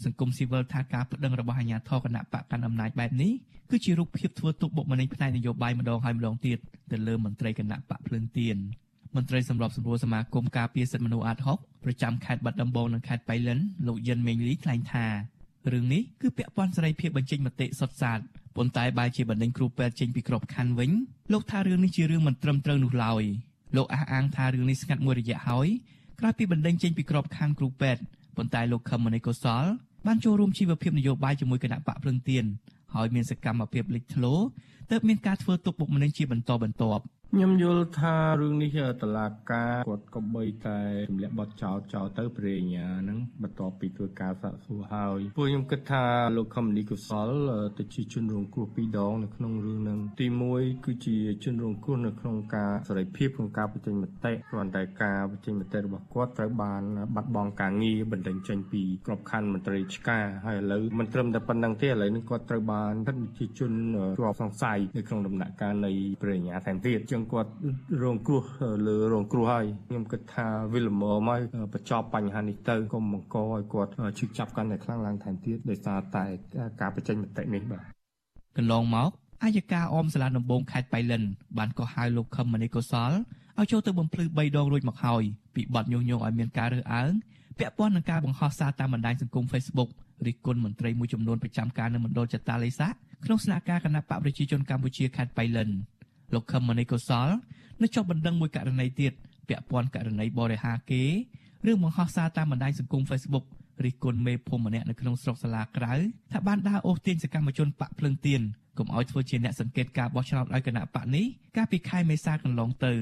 [0.05, 3.33] សង្គមស៊ីវិលថាការប្តឹងរបស់អាជ្ញាធរគណៈបកកណ្ដាលអំណាចបែបនេះ
[3.71, 6.59] គឺជារូបភាពធ្វើទុកបុកម្នេញផ្នែកនយោបាយម្ដងហើយម្ដងទៀត
[6.91, 8.57] ទៅលើមន្ត្រីគណៈបកភ្លឹងទៀន
[9.17, 15.07] មន្ត្រីសម្របសម្រួលសមាគមការពារសិទ្ធិមនុស្សអាត6ប្រចាំខេត្តបាត់ដំបងនិងខេត្តបៃលិនលោកយិនមេងលីថ្លែងថា
[15.73, 18.21] រឿងនេះគឺពាក់ព័ន្ធសេរីភាពបញ្ចេញមតិសុទ្ធសាធ
[18.57, 20.91] ប៉ុន្តែបែរជាបណ្ដេញគ្រូពេទ្យចេញពីក្របខ័ណ្ឌវិញ
[21.33, 23.25] លោកថារឿងនេះជារឿងមិនត្រឹមត្រូវនោះឡើយ
[23.77, 25.69] លោកអះអាងថារឿងនេះស្ងាត់មួយរយៈហើយ
[26.21, 28.03] ក្រោយពីបណ្ដេញចេញពីក្របខ័ណ្ឌគ្រូពេទ្យ
[28.37, 29.65] ប៉ុន្តែលោកខឹមមនីកុសល
[30.07, 32.45] បានចូលរួមជីវភាពនយោបាយជាមួយគណៈបកភ្លឹងទៀន
[32.95, 34.35] ហើយមានសកម្មភាពលេចធ្លោ
[34.91, 40.79] ទើបមានការធ្វើទុកបុកម្នេញជាបន្តបន្ទាប់ ខ្ញុំយល់ថារឿងនេះតឡាការគាត់ក៏បីតែ
[41.11, 46.05] ទម្លាក់បទចោលចោលទៅប្រេញ្ញាហ្នឹងបន្ទាប់ពីធ្វើការសាកសួរហើយពួកខ្ញុំគិតថា
[46.37, 47.31] លោកខមនីកុសល
[47.79, 56.83] ទៅជាជនរងគ្រោះពីរដងនៅក្នុងរឿងហ្នឹងទី1គឺជាជនរងគ្រោះនៅក្នុងការសេរីភាពក្នុងការបញ្ចេញមតិគ្រាន់តែការបញ្ចេញមតិរបស់គាត់ត្រូវបាន
[57.15, 63.73] បាត់បង់ការងារបណ្ដឹងចេញពីក្របខ័ណ្ឌមន្ត្រីឆ្កាហើយឥឡូវមិនត្រឹមតែប៉ុណ្្នឹងទេឥឡូវនេះគាត់ត្រូវបានស្ថិតជាជន
[64.19, 67.51] ជាប់សង្ស័យនៅក្នុងដំណាក់កាលនៃប្រញ្ញាថែមទៀតចឹងគាត់
[68.03, 68.43] រងគ្រោះ
[68.87, 71.41] លើរងគ្រោះហើយខ្ញុំគិតថាវិលមមហើយ
[71.75, 76.25] បញ្ចប់បញ្ហានេះទៅកុំបង្កឲ្យគាត់ឈឺចាប់កាន់តែខ្លាំងឡើងថែមទៀតដោយសារតែ
[76.81, 77.85] ការបញ្ចេញមតិនេះបាទ
[78.57, 79.11] កន្លងមក
[79.45, 81.23] អាយកាអមសាលាដំបងខេត្តបៃលិន
[81.59, 83.13] បានកោះហៅលោកខឹមមនីកុសល
[83.59, 85.23] ឲ្យចូលទៅបំភ្លឺ3ដងរួចមកហើយ
[85.55, 87.13] ពីបទញុះញង់ឲ្យមានការរើសអើង
[87.59, 89.91] ពាក់ព័ន្ធនឹងការបង្ហោះសារតាមបណ្ដាញសង្គម Facebook
[90.27, 92.89] រិះគន់មន្ត្រីមួយចំនួនប្រចាំការនៅមណ្ឌលចតាឡេសា
[93.25, 95.71] ក្នុងស្នាក់ការគណៈបកប្រជាជនកម្ពុជាខេត្តបៃលិន
[96.35, 97.29] លោកខឹមមនីកុសល
[97.83, 99.13] នៅចុះបណ្ដឹងមួយករណីទៀត
[99.49, 101.03] ពាក់ព័ន្ធករណីបរិហាគេ
[101.67, 103.45] រឿងបង្ហោះសារតាមបណ្ដាញសង្គម Facebook
[103.85, 105.95] រិះគន់មេភូមិម្នាក់នៅក្នុងស្រុកសាលាក្រៅ
[106.33, 108.41] ថាបានដើរអូសទាញសកម្មជនបកភ្លឹងទៀន
[108.79, 112.95] កុំឲ្យធ្វើជាអ្នកសង្កេតការបោះឆ្នោតឲ្យគណៈបកនេះកាលពីខែមេសាកន្លងទៅ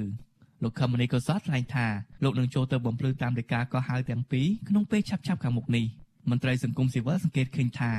[0.63, 1.87] លោកខមនីក៏សតថ្លែងថា
[2.25, 5.85] លោកនឹងចូលទៅបំភ្លឺតាមលេខាកោះហៅទាំងពីរក្នុងពេលឆាប់ៗខាងមុខនេះ
[6.31, 7.93] មន្ត្រីសង្គមស៊ីវិលសង្កេតឃើញថា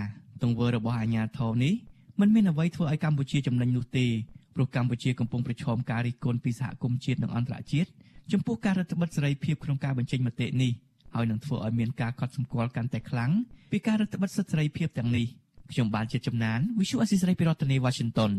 [0.44, 1.74] ទង្វើរបស់អាជ្ញាធរនេះ
[2.20, 4.08] មិនមានអ្វីធ្វើឲ្យកម្ពុជាចំណេញនោះទេ
[4.56, 7.90] ព្រោះកម្ពុជាកំពុងប្រឈមការរិះគន់ពីសហគមន៍ជាតិនិងអន្តរជាតិ
[8.32, 10.72] ចំពោះការរដ្ឋបិទសេរីភាពក្នុងការបញ្ចេញមតិនេះ
[11.16, 13.32] ហើយនឹងធ្វើឲ្យមានការកត់សម្គាល់កាន់តែខ្លាំង
[13.72, 15.26] ពីការរដ្ឋបិទសិទ្ធិសេរីភាពទាំងនេះ
[15.72, 18.32] ខ្ញុំបានជាចំណាន Visual Assisray ពីរដ្ឋធានី Washington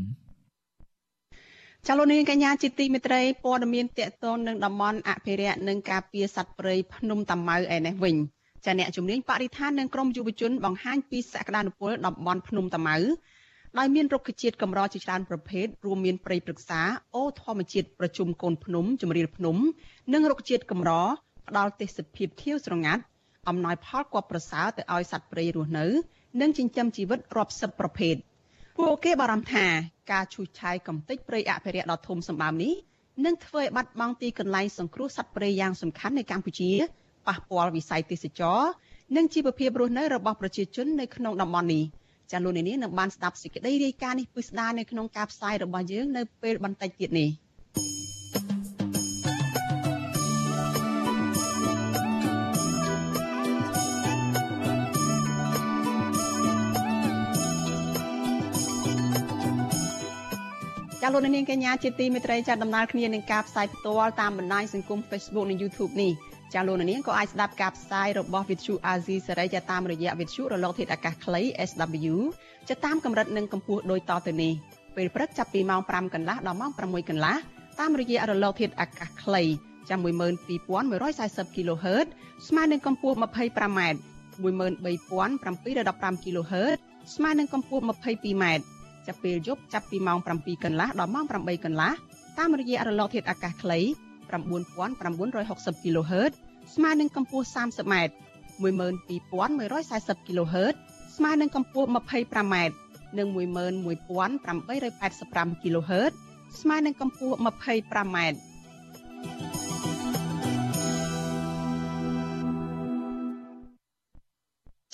[1.87, 8.17] ចលនាកញ្ញាជាទីមេត្រីព័ត៌មានតកតននឹងតំបន់អភិរក្សនិងការពារសត្វព្រៃភ្នំតាម៉ៅឯនេះវិញ
[8.65, 12.97] ចាអ្នកជំនាញបរិស្ថាននិងក្រមយុវជនបង្ហាញពីសក្តានុពលតំបន់ភ្នំតាម៉ៅ
[13.79, 16.81] ដោយមានរុក្ខជាតិកម្រជាច្រើនប្រភេទរួមមានព្រៃព្រឹក្សា
[17.15, 19.57] អូធម្មជាតិប្រជុំកូនភ្នំជំរាលភ្នំ
[20.13, 20.91] និងរុក្ខជាតិកម្រ
[21.49, 23.03] ផ្ដល់ទេសភាពខៀវស្រងាត់
[23.49, 25.87] អំណោយផលគបប្រសើរទៅឲ្យសត្វព្រៃរស់នៅ
[26.41, 28.15] និងចិញ្ចឹមជីវិតរាប់សិបប្រភេទ
[28.79, 29.67] ពួកគេបារម្ភថា
[30.13, 32.75] ការឈូសឆាយកំទេចព្រៃអភិរក្សដ៏ធំសម្បើមនេះ
[33.25, 36.73] នឹងធ្វើឲ្យបាត់បង់ទីកន្លែងសង្គ្រោះសត្វព្រៃយ៉ាងសំខាន់នៅកម្ពុជា
[37.27, 38.61] ប៉ះពាល់វិស័យទេសចរ
[39.17, 41.85] និងជីវភាពរស់នៅរបស់ប្រជាជននៅក្នុងតំបន់នេះ
[42.33, 66.13] ចាលោកនាងនឹងបានស្ដាប់សេចក្តីរាយការណ៍នេះពិស្ដារនៅក្នុងការផ្សាយរបស់យើងនៅពេលបន្តិចទៀតនេះាលោកនាងកញ្ញាជាទីមេត្រីចាត់ដំណើរគ្នានឹងការផ្សាយផ្ទាល់តាមបណ្ដាញសង្គម Facebook និង YouTube នេះ
[66.55, 72.15] ចាលោកនាងក៏អាចស្ដាប់ការផ្សាយរបស់ Vithu Azizi សេរីតាមរយៈ Vithu រលកធាតុអាកាសខ្លី SW
[72.69, 74.53] ចាតាមកម្រិតនិងកម្ពស់ដូចតទៅនេះ
[74.97, 77.37] ពេលព្រឹកចាប់ពីម៉ោង5កន្លះដល់ម៉ោង6កន្លះ
[77.81, 79.43] តាមរយៈរលកធាតុអាកាសខ្លី
[79.89, 82.07] ចាំ12140 kHz
[82.49, 83.81] ស្មើនឹងកម្ពស់ 25m
[84.43, 86.79] 13715 kHz
[87.15, 88.45] ស្មើនឹងកម្ពស់ 22m
[89.07, 91.93] ចាប់ពេលយប់ចាប់ពីម៉ោង7កន្លះដល់ម៉ោង8កន្លះ
[92.39, 93.81] តាមរយៈរលកធាតុអាកាសខ្លី
[94.33, 96.33] 9960 kHz
[96.75, 97.95] ស្មើនឹងកម្ពស់ 30m
[98.63, 100.75] 12140 kHz
[101.17, 102.55] ស្មើនឹងកម្ពស់ 25m
[103.19, 106.13] និង11885 kHz
[106.61, 108.19] ស្មើនឹងកម្ពស់ 25m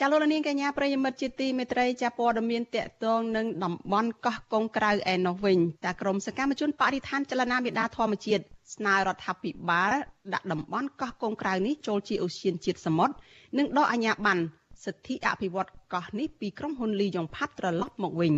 [0.04, 8.42] ចាលោកនាងកញ្ញាប្រិយមិត្តជាទីមេត្រីចាព័ត៌មានតកតងនឹងតំបន់កោះកុងក្រៅឯណោះវិញតាក្រមសកម្មជនបរិស្ថានចលនាមេដាធម្មជាតិ
[8.74, 9.92] ស្នើរដ្ឋាភិបាល
[10.32, 13.14] ដាក់តំបន់កោះកុងក្រៅនេះចូលជាអូសៀនជាតិសមុទ្រ
[13.58, 14.42] និងដកអាជ្ញាប័ណ្ណ
[14.84, 18.34] សិទ្ធិអភិវឌ្ឍកោះនេះពីក្រុមហ៊ុនលីយ៉ុងផាត់ត្រឡប់មកវិញ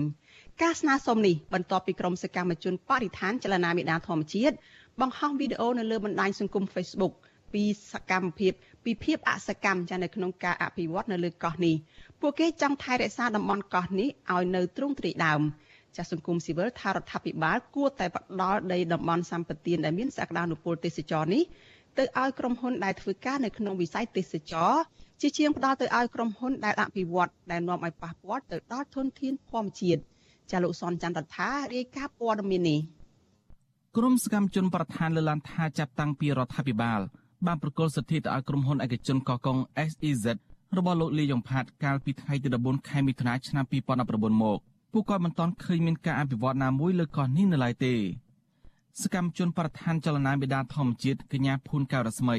[0.62, 4.54] ការស្នើសុំនេះបន្ទាប់ពីក្រុមសកម្មជនបរិស្ថានចលនាមេដាធម្មជាតិ
[5.00, 7.14] បង្ហោះវីដេអូនៅលើបណ្ដាញសង្គម Facebook
[7.54, 8.52] ពីសកម្មភាព
[8.84, 11.74] ពីភាពអសកម្មចានៅក្នុងការអភិវឌ្ឍនៅលើកោះនេះ
[12.20, 15.40] ពួកគេចង់ថែរក្សាតំបន់កោះនេះឲ្យនៅទ្រង់ទ្រាយដើម
[15.96, 21.42] ចាសសង្គមស៊ីវិលថារដ្ឋាភិបាលគួរតែផ្ដល់ដីតំបន់សម្បត្តិដែលមានសក្តានុពលទេសចរនេះ
[21.98, 24.72] ទៅឲ្យក្រុមហ៊ុនដែលធ្វើការនៅក្នុងវិស័យទេសចរ
[25.20, 30.00] ជាជាងផ្ដល់ទៅឲ្យក្រុមហ៊ុនដែលអភិវឌ្ឍដែលនាំឲ្យប៉ះពាល់ទៅដល់ធនធានធម្មជាតិ
[30.50, 32.80] ចាលោកសនច័ន្ទរដ្ឋារាយការណ៍ព័ត៌មាននេះ
[33.96, 37.00] ក្រមសកម្មជនប្រធានលើកឡើងថាចាប់តាំងពីរដ្ឋាភិបាល
[37.46, 39.58] បានប្រកល់សិទ្ធិទៅឲ្យក្រុមហ៊ុនឯកជនកកុង
[39.90, 40.26] SEZ
[40.76, 43.64] របស់លោកលីយ៉ុងផាតកាលពីថ្ងៃទី14ខែមិថុនាឆ្នាំ
[44.04, 44.58] 2019មក
[44.92, 47.94] ពួកគាត់មិនទាន់ឃើញមានការអភិវឌ្ឍណាមួយលើកោះនេះនៅឡើយទេ
[49.00, 52.36] សកម្មជនប្រធានចលនាមេដាធម្មជាតិកញ្ញាភួនកៅរស្មី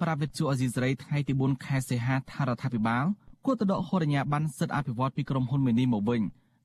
[0.00, 3.04] ប្រាប់វិទ្យុអេស៊ីសរ៉ៃថ្ងៃទី4ខែសីហាថារដ្ឋាភិបាល
[3.44, 6.22] គួរទៅដកហូតអាជ្ញាប័ណ្ណសិទ្ធិអភិវឌ្ឍពីក្រុមហ៊ុនមេនីមកវិញ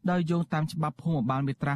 [0.10, 1.74] ដោយយោងតាមច្បាប់ភូមិបាលមេត្រា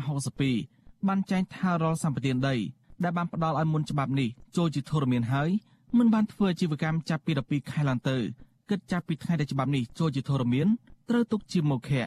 [0.54, 2.56] 62បានចែងថារាល់សម្បត្តិដី
[3.04, 5.50] ដែលបានផ្ដល់ឲ្យមុនច្បាប់នេះចូលជាធរមានហើយ
[5.98, 8.18] មិនបានធ្វើអាជីវកម្មចាប់ពី12ខែឡើងទៅ
[8.70, 10.68] គិតចាប់ពីថ្ងៃដែលច្បាប់នេះចូលជាធរមាន
[11.10, 12.04] ត្រូវទុកជាមុខៈ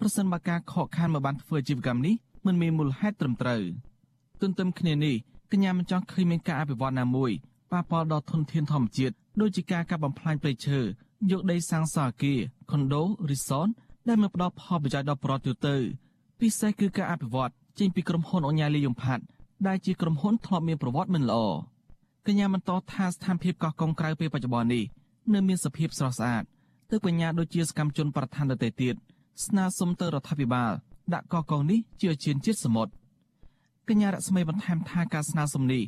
[0.00, 2.14] ប្រសិនបើការខកខានមកបានធ្វើអាជីវកម្មនេះ
[2.46, 3.62] មិនមានមូលហេតុត្រឹមត្រូវ
[4.40, 5.14] ទន្ទឹមគ្នានេះ
[5.52, 7.32] កញ្ញាមិនចង់ឃើញមានការអភិវឌ្ឍណាមួយ
[7.72, 10.80] ប៉ះពាល់ដល់ធនធានធម្មជាតិដូចជាការកាប់បំផ្លាញព្រៃឈើ
[11.30, 12.38] យកដីសាងសង់អគារ
[12.70, 13.68] ខុនដូរីសត
[14.08, 15.76] ដែលមិនផ្ដល់ផលប្រយោជន៍ដល់ប្រជាជនទៅ
[16.40, 19.22] ពិសេសគឺការអភិវឌ្ឍចេញពីក្រុមហ៊ុនអញ្ញាលីយំផាត់
[19.66, 21.38] ដែលជាក្រុមហ៊ុនធ្លាប់មានប្រវត្តិមិនល្អ
[22.26, 24.84] កញ្ញាបន្តថាស្ថានភាពកោះកុងក្រៅពេលបច្ចុប្បន្ននេះ
[25.34, 26.44] នៅមានសភាពស្រស់ស្អាត
[26.90, 28.94] ទើបកញ្ញាដូចជាសកម្មជនប្រធានដទៃទៀត
[29.44, 30.72] ស្នើសុំទៅរដ្ឋាភិបាល
[31.14, 32.92] ដាក់កោះកុងនេះជាជាជាតិសមុទ្រ
[33.88, 35.82] កញ្ញារស្មីបន្ថែមថាការស្នើសុំនេះ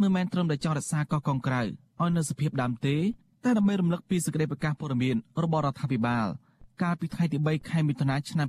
[0.00, 2.96] មិនមែនត្រឹមតែចង់រក្សាកោះកុងក្រៅឲ្យនៅសភាពដើមទេ
[3.44, 6.26] តែដើម្បីរំលឹកពីសេចក្តីប្រកាសព័ត៌មានរបស់រដ្ឋាភិបាល
[6.82, 8.48] កាលពីថ្ងៃទី3ខែមិថុនាឆ្នាំ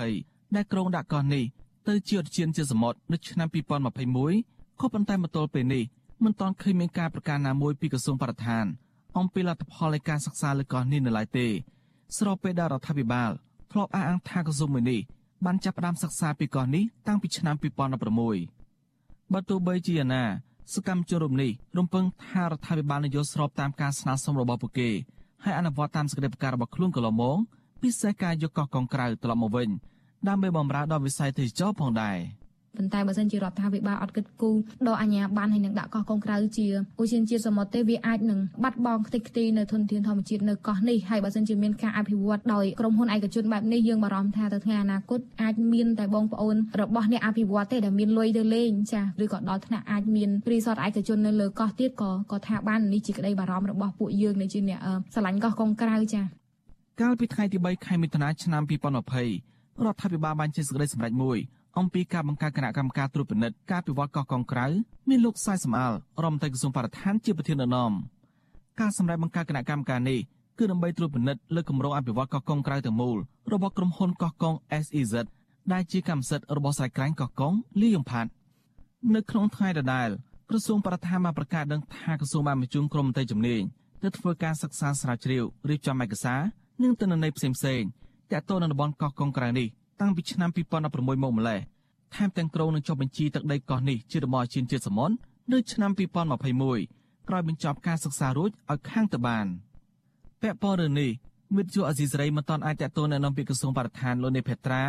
[0.00, 1.44] 2020ដែលក្រុងដាក់កោះនេះ
[1.88, 3.48] ទៅជាឧទ្យានជាតិសមុទ្រនៅឆ្នាំ
[4.14, 5.84] 2021ក៏ប៉ុន្តែមកទល់ពេលនេះ
[6.24, 8.64] មិនទាន់ឃើញមានការប្រកាសណាមួយពីក្រសួងបរិស្ថាន
[9.18, 11.46] អំពីលទ្ធផលនៃការសិក្សាលើកោះនេះនៅឡើយទេ
[12.16, 13.30] ស្របពេលដែលរដ្ឋាភិបាល
[13.70, 15.00] ធ្លាប់អះអាងថាក្រសួងមួយនេះ
[15.44, 17.54] បានចាប់ផ្ដើមសិក្សាពីកោះនេះតាំងពីឆ្នាំ
[18.38, 20.24] 2016បើទោះបីជាយ៉ាងណា
[20.74, 24.90] សកម្មជនរំនេះរំពឹងថារដ្ឋាភិបាលនឹងយល់ស្របតាមការស្នើសុំរបស់ពួកគេ
[25.44, 27.38] ហើយអនុវត្តតាមសេចក្តីប្រកាសរបស់ខ្លួនកន្លងមក
[27.82, 29.68] ពិសេសការយកកោះកុងក្រៅត្រឡប់មកវិញ
[30.28, 32.16] ដើម្បីបម្រើដល់វិស័យទេសចរផងដែរ។
[32.76, 34.56] ប៉ុន្តែបើសិនជារដ្ឋាភិបាលអត់គិតគូរ
[34.86, 36.66] ដកអាជ្ញាប័ណ្ណហើយនឹងដាក់កោះកុងក្រៅជា
[37.00, 54.80] ឧស្សាហជាតិសមុទ្រទេវាអាចនឹងបាត់បង់ខ្ទេចខ្ទីនៅធនធានធម្មជាតិនៅកោះនេះហើយបើសិនជាមានការអភិវឌ្ឍដោយក្រុមហ៊ុនឯកជនបែបនេះយើងបារម្ភថាទៅថ្ងៃអនាគតអាចមានតែបងប្អូនរបស់អ្នកអភិវឌ្ឍទេដែលមានលុយទៅលេងចាឬក៏ដល់ថ្នាក់អាចមានរីសតឯកជននៅលើកោះទៀតក៏ក៏ថាបាននេះជាក្តីបារម្ភរបស់ពួកយើងដែលជាអ្នក
[55.14, 56.22] ស្រឡាញ់កោះកុងក្រៅចា
[57.00, 61.38] កាលពីថ្ងៃទី3ខែមិថុនាឆ្នាំ2020រដ្ឋាភិបាលបានចេញសេចក្តីសម្រេចមួយ
[61.78, 64.66] អំពីការបង្កើតគណៈកម្មការត្រួតពិនិត្យការពិវត្តកោះកុងក្រៅ
[65.08, 67.92] មានលោកសាយសំអាលរដ្ឋមន្ត្រីក្រសួងបរិស្ថានជាប្រធានដឹកនាំ
[68.80, 70.18] ការសម្រេចបង្កើតគណៈកម្មការនេះ
[70.58, 73.18] គឺដើម្បីត្រួតពិនិត្យលើគម្រោងអភិវឌ្ឍកោះកុងក្រៅទាំងមូល
[73.52, 74.54] របស់ក្រុមហ៊ុនកោះកុង
[74.84, 75.14] SEZ
[75.72, 78.30] ដែលជាកម្មសិទ្ធិរបស់ស្រែក្រែងកោះកុងលីយ៉ុងផាត់
[79.14, 80.08] នៅក្នុងថ្ងៃដដែល
[80.48, 83.62] ក្រសួងបរិស្ថានបានប្រកាសដឹងថាក្រសួងបានបញ្ជូនក្រុមមន្ត្រីជំនាញ
[84.02, 86.40] ទៅធ្វើការសិក្សាស្រាវជ្រាវរៀបចំឯកសារ
[86.82, 87.88] និងទិន្នន័យផ្សេងៗ
[88.30, 89.68] ទាក់ទងនឹងតំបន់កោះកុងក្រៅនេះ
[90.02, 91.60] តាំងពីឆ្នាំ2016មកម្លេះ
[92.14, 95.14] ថែមទាំងក្រុងនឹងចុះបញ្ជីទឹកដីកោះនេះជាតំបន់ជាតិជាតិសមុទ្រ
[95.52, 95.90] នៅឆ្នាំ
[96.58, 99.46] 2021ក្រោយបញ្ចប់ការសិក្សារួចឲ្យខាងទៅបាន
[100.40, 101.10] ពាក់ព័ន្ធរឿងនេះ
[101.56, 104.82] មិត្តជួអេស៊ីសរ៉ៃមិនតាន់អាចតតទៅនៅក្នុងពីក្រសួងបរិស្ថានលោកនេភេត្រា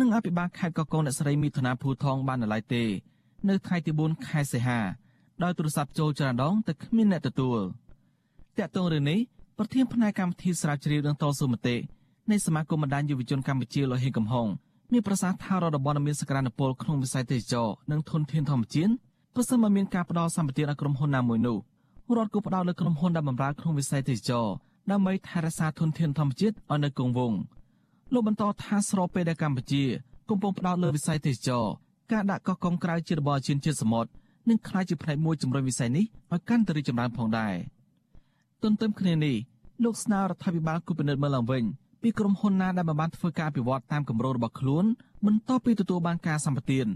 [0.00, 2.84] និងអភិបាលខេត្តកកុងអ្នកស្រីមីធនាភូថងបាននៅឡើយទេ
[3.48, 4.80] នៅថ្ងៃទី4ខែសីហា
[5.42, 7.58] ដោយទូរស័ព្ទចូលច្រើនដងតែគ្មានអ្នកទទួល
[8.58, 9.18] តកតងរឿងនេះ
[9.58, 11.76] ប្រធានផ្នែកកម្មវិធីស្រាវជ្រាវនិងតស៊ូមតិ
[12.30, 14.46] នៃសមាគមបណ្ដាញយុវជនកម្ពុជាលោកហេងកំហុង
[14.92, 18.92] មានប្រសាសន៍ថារដ្ឋបនមានសក្តានុពលក្នុងវិស័យទេសចរនិងធនធានធម្មជាតិ
[19.34, 21.58] ប្រសិនបើមានការផ្ដល់សម្បត្តិដល់ក្រុមហ៊ុនណាមួយនោះ
[22.16, 24.46] រដ្ឋគួរផ្ដល់លើក្រុមហ៊ុនដែលបម្រើក្នុងវិស័យទេសចរ
[24.90, 27.38] ដើម្បីថែរក្សាធនធានធម្មជាតិឲ្យនៅគង់វង្ស
[28.12, 29.82] លោកបន្តថាស្របពេលដែលកម្ពុជា
[30.28, 31.64] កំពុងផ្ដោតលើវិស័យទេសចរ
[32.12, 34.10] ការដាក់កោះកុងក្រៅជារបបជាតិជាតិសមុទ្រ
[34.48, 37.54] នឹងក្លាយជាផ្នែកមួយជំរុញវិស័យនេះឲ្យកាន់តែរីកចម្រើនផងដែរ
[38.62, 39.36] ទន្ទឹមគ្នានេះ
[39.84, 41.64] លោកស្នើរដ្ឋាភិបាលគូពិនិត្យមើលឡើងវិញ
[42.06, 44.84] ពីក្រុមហ៊ុនណាដែលបានធ្វើការអភិវឌ្ឍតាមគម្រោងរបស់ខ្លួន
[45.26, 46.86] បន្ទាប់ពីទទួលបានការសម្បទាន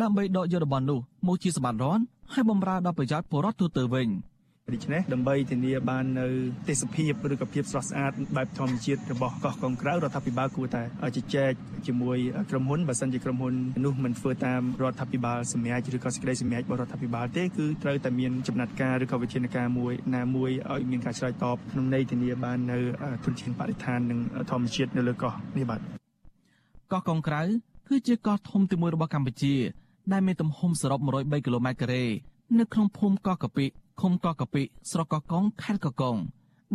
[0.00, 2.00] ដើម្បីដកយករបស់នោះមកជាសម្បត្តិរន
[2.32, 4.08] ហើយបំរើដល់ប្រយោជន៍ពលរដ្ឋទូទៅវិញ។
[4.72, 6.26] ដូច្នេះដើម្បីធានាបាននៅ
[6.68, 10.82] ទេសភាពឬក៏ភាពស្រស់ស្អាតបែបធម្មជាតិរបស់កោះកុងក្រៅរដ្ឋាភិបាលគួរតែ
[11.16, 11.52] ជជែក
[11.86, 12.18] ជាមួយ
[12.50, 13.54] ក្រុមហ៊ុនបើសិនជាក្រុមហ៊ុន
[13.84, 22.78] នោះមិនធ្វើតាមរដ្ឋាភិបាលសម្រាប់ឬក៏សេចក្តីសម្រេចរបស់រដ្ឋាភិបាលទេគឺត្រូវតែមានចំណាត់ការឬក៏វិធានការមួយណាមួយឲ្យមានការឆ្លើយតបក្នុងន័យធានាបាននៅ
[23.24, 24.18] ធនធានបរិស្ថាននិង
[24.50, 25.80] ធម្មជាតិនៅលើកោះនេះបាទ
[26.92, 27.42] កោះកុងក្រៅ
[27.88, 29.54] គឺជាកោះធំទីមួយរបស់កម្ពុជា
[30.12, 32.04] ដែលមានទំហំសរុប103គីឡូម៉ែត្រការ៉េ
[32.58, 33.66] នៅក្នុងភូមិកោះកាពិ
[34.00, 36.16] ឃុំកោះកាពិស្រុកកោះកុងខេត្តកោះកុង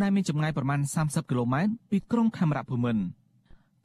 [0.02, 3.04] ដែលមានចម្ងាយប្រមាណ30គីឡូម៉ែត្រពីក្រុងខេមរភូមិន្ទ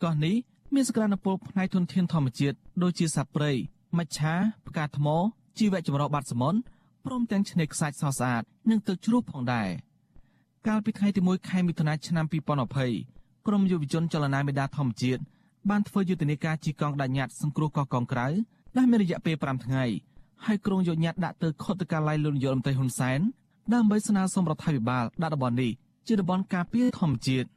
[0.02, 0.34] កោះនេះ
[0.74, 3.52] មានសក្តានុពលផ្នែកធនធានធម្មជាតិដូចជាសត្វព្រៃ
[3.98, 4.34] មច្ឆា
[4.66, 5.06] ផ្កាថ្ម
[5.58, 6.58] ជីវៈចម្រុះបាត់សមុទ្រ
[7.06, 9.68] ព្រមទាំងឆ្នេរខ្សាច់ស្រស់ស្អាតនិងទឹកជ្រោះផងដែរ
[10.66, 12.26] កាលពីថ្ងៃទី1ខែមិថុនាឆ្នាំ
[12.86, 15.22] 2020ក្រមយុវជនចលនាមេដាធម្មជាតិ
[15.70, 18.26] បានធ្វើយុទ្ធនាការជីកង់ដាច់ញត្តិសង្គ្រោះកោះកុងក្រៅ
[18.76, 19.84] ដែលមានរយៈពេល5ថ្ងៃ
[20.46, 23.20] ហើយក្រុងយកញត្តិដាក់ទៅខុទ្ទកាល័យលោកនាយករដ្ឋមន្ត្រីហ៊ុនសែន
[23.74, 25.72] ដើម្បីស្នើសុំរដ្ឋាភិបាលដាក់តំបន់នេះ
[26.06, 27.48] ជាតំបន់ការពារធម្មជាតិ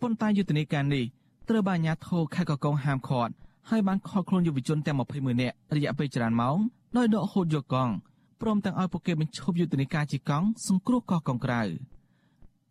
[0.00, 1.04] ប៉ុន្តែយុទ្ធនាការនេះ
[1.48, 3.32] ត្រូវបានអាជ្ញាធរខេត្តកកុងហាមឃាត់
[3.70, 6.56] ហើយបានខកខ្លួនយុវជនទាំង21នាក់រយៈពេលច្រើនម៉ោង
[6.96, 7.92] ដោយដកហូតយកកង់
[8.40, 11.62] ព្រមទាំងឲ្យពួកគេបញ្ឈប់យុទ្ធនាការជីកង់សង្គ្រោះកោះកុងក្រៅ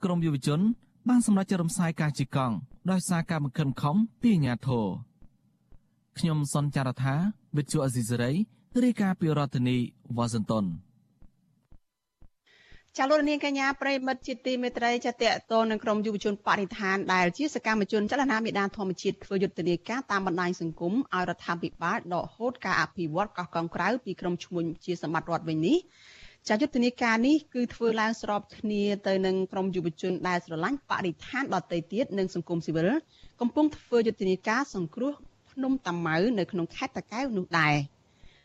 [0.03, 0.59] ក្រមយុវជន
[1.07, 2.55] បានសម្រេចចរំសាយការជីកង់
[2.91, 4.85] ដោយសារការបង្ខិតខំពីអាជ្ញាធរ
[6.17, 7.15] ខ្ញុំសនចាររថា
[7.57, 8.31] វិទ្យុអេស៊ីសេរី
[8.85, 9.77] រាយការណ៍ពីរដ្ឋធានី
[10.17, 10.65] វ៉ាស៊ីនតោន
[12.97, 25.77] ចាលោកនាងកញ្ញាប្រិមិត្តជាទីមេត្រីចាតកតនឹងក្រុមយុវជនបរិស្ថានដែលជាសកម្មជនចលនាមេដាធម្មជាតិធ្វើយុទ្ធនាការតាមបណ្ដាញសង្គមឲ្យរដ្ឋាភិបាលដកហូតការអភិវឌ្ឍកោះកុងក្រៅពីក្រុមឈ្មួញជាសម្បត្តិរដ្ឋវិញនេះ
[26.47, 32.89] ចាយុទ្ធនាការនេះគឺធ្វើឡើងស្របគ្នាទៅនឹងក្រុមយុវជនដែលស្រឡាញ់បរិស្ថានដទៃទៀតនិងសង្គមស៊ីវិល
[33.41, 35.13] កំពុងធ្វើយុទ្ធនាការសង្គ្រោះ
[35.51, 37.75] ភ្នំតាម៉ៅនៅក្នុងខេត្តតាកែវនោះដែរ។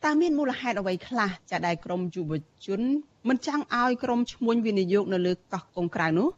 [0.04, 2.32] តើមានមូលហេតុអ្វីខ្លះចាដែលក្រមយុវ
[2.66, 2.80] ជន
[3.28, 6.28] មិនចង់ឲ្យក្រមឈ្មួញវិនិយោគនៅលើកោះកុងក្រៅនោះ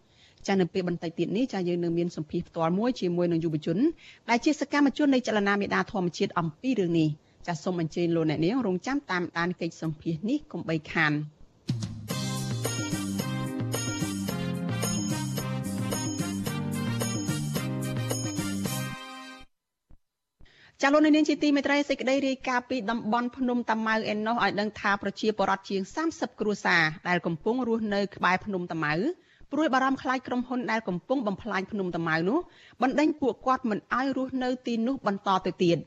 [0.46, 3.78] ចានៅពេលបន្តិចទៀតនេះចាយើងនឹងមានសម្ភារផ្ទាល់មួយជាមួយនឹងយុវជន
[4.30, 7.08] ដែលជាសកម្មជននៃចលនាមេដាធម្មជាតិអំពីរឿងនេះ
[7.46, 11.12] ចាសូមអញ្ជើញលោកអ្នកនាងរងចាំតាមដានកិច្ចសម្ភារនេះកុំបីខាន។
[20.84, 25.80] ចចាលោកនាងជាទីមេត្រីសេចក្តីរាយការណ៍ពីតំបន់ភ្នំតាម៉ៅឯណោះឲ្យដឹងថាប្រជាពលរដ្ឋជាង
[26.10, 28.94] 30គ្រួសារដែលកំពុងរស់នៅក្បែរភ្នំតាម៉ៅ
[29.52, 32.38] ព្រួយបារម្ភខ្លាចក្រុមហ៊ុនដែលកំពុងបំផ្លាញភ្នំតាម៉ៅនោះ
[32.82, 35.78] បណ្ដេញពួកគាត់មិនឲ្យរស់នៅទីនោះបន្តទៅទៀត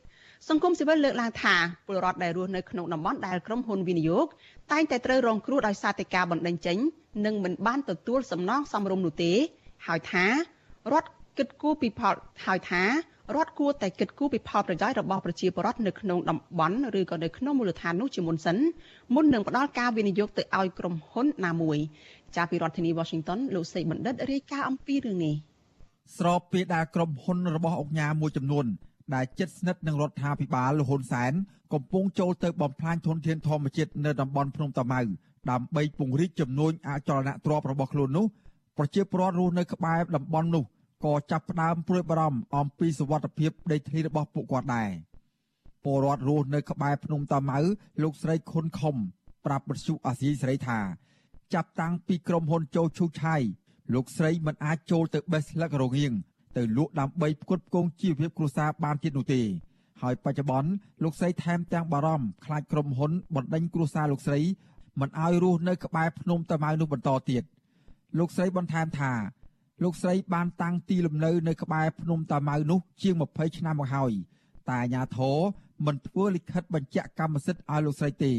[0.49, 1.55] សង្គមស៊ីវិលលើកឡើងថា
[1.87, 4.25] ពលរដ្ឋដែលរស់នៅក្នុងតំបន់ដែលក្រុមហ៊ុនវិនិយោគ
[4.71, 6.77] តែងតែត្រូវរងគ្រោះដោយសារតែការបណ្ដេញចេញ
[7.25, 9.33] និងមិនបានទទួលសំណងសមរម្យនោះទេ
[9.87, 10.25] ហើយថា
[10.93, 12.83] រដ្ឋគិតគូរពីផលហើយថា
[13.35, 18.57] រដ្ឋគួរតែគិតគូរពីផលប្រយោជន៍របស់ប្រជាពលរដ្ឋនៅក្នុងតំបន់ឬក៏នៅក្នុងមូលដ្ឋាននោះជាមុនសិន
[19.15, 21.77] មុននឹងផ្ដល់ការវិនិយោគទៅឲ្យក្រុមហ៊ុនណាមួយ
[22.35, 25.35] ចាពីរដ្ឋធានី Washington លោកសេកបណ្ឌិតរាយការណ៍អំពីរឿងនេះ
[26.17, 28.65] ស្របពេលដែលក្រុមហ៊ុនរបស់អង្គការមួយចំនួន
[29.15, 31.33] ដែលជិតស្និទ្ធនឹងរដ្ឋាភិបាលលហ៊ុនសែន
[31.73, 35.01] កំពុងចូលទៅបំផ្លាញធនធានធម្មជាតិនៅតំបន់ភ្នំតាម៉ៅ
[35.51, 38.25] ដើម្បីពង្រីកចំនួនអចលនទ្រព្យរបស់ខ្លួននោះ
[38.77, 40.63] ប្រជាពលរដ្ឋរស់នៅក្បែរតំបន់នោះ
[41.05, 44.89] ក៏ចាប់ផ្ដើមព្រួយបារម្ភអំពីសុវត្ថិភាពដីធ្លីរបស់ពួកគាត់ដែរ
[45.83, 47.59] ពលរដ្ឋរស់នៅក្បែរភ្នំតាម៉ៅ
[48.03, 48.95] លោកស្រីខុនខុំ
[49.45, 50.79] ប្រាប់បទសុអាស៊ីសេរីថា
[51.53, 53.41] ចាប់តាំងពីក្រុមហ៊ុនចូលឈូឆាយ
[53.93, 56.13] លោកស្រីមិនអាចចូលទៅបេះស្លឹករងៀង
[56.57, 59.41] ទៅលក់ដើម្បីផ្គត់ផ្គង់ជីវភាពគ្រួសារបានទៀតនោះទេ
[60.01, 60.69] ហើយបច្ចុប្បន្ន
[61.03, 64.41] លោកស្រីថែមទាំងបារម្ភខ្លាចក្រុមហ៊ុនបណ្ដេញគ្រួសារលោកស្រី
[64.99, 67.43] មិនឲ្យរស់នៅក្បែរភ្នំតាម៉ៅនោះបន្តទៀត
[68.19, 69.11] លោកស្រីបន្ថែមថា
[69.83, 74.11] លោកស្រីបានតាំងទីលំនៅនៅក្បែរភ្នំតាម៉ៅនោះជាង20ឆ្នាំមកហើយ
[74.67, 75.37] តែអាញាធរ
[75.85, 78.33] មិនធ្វើលិខិតបញ្ជាក់កម្មសិទ្ធិឲ្យលោកស្រីទេ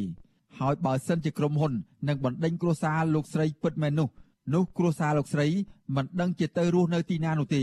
[0.59, 1.73] ហើយបើសិនជាក្រុមហ៊ុន
[2.09, 4.09] នឹងបណ្ដេញគ្រួសារលោកស្រីពិតមែននោះ
[4.55, 5.47] នោះគ្រួសារលោកស្រី
[5.97, 7.63] មិនដឹងជាទៅរស់នៅទីណានោះទេ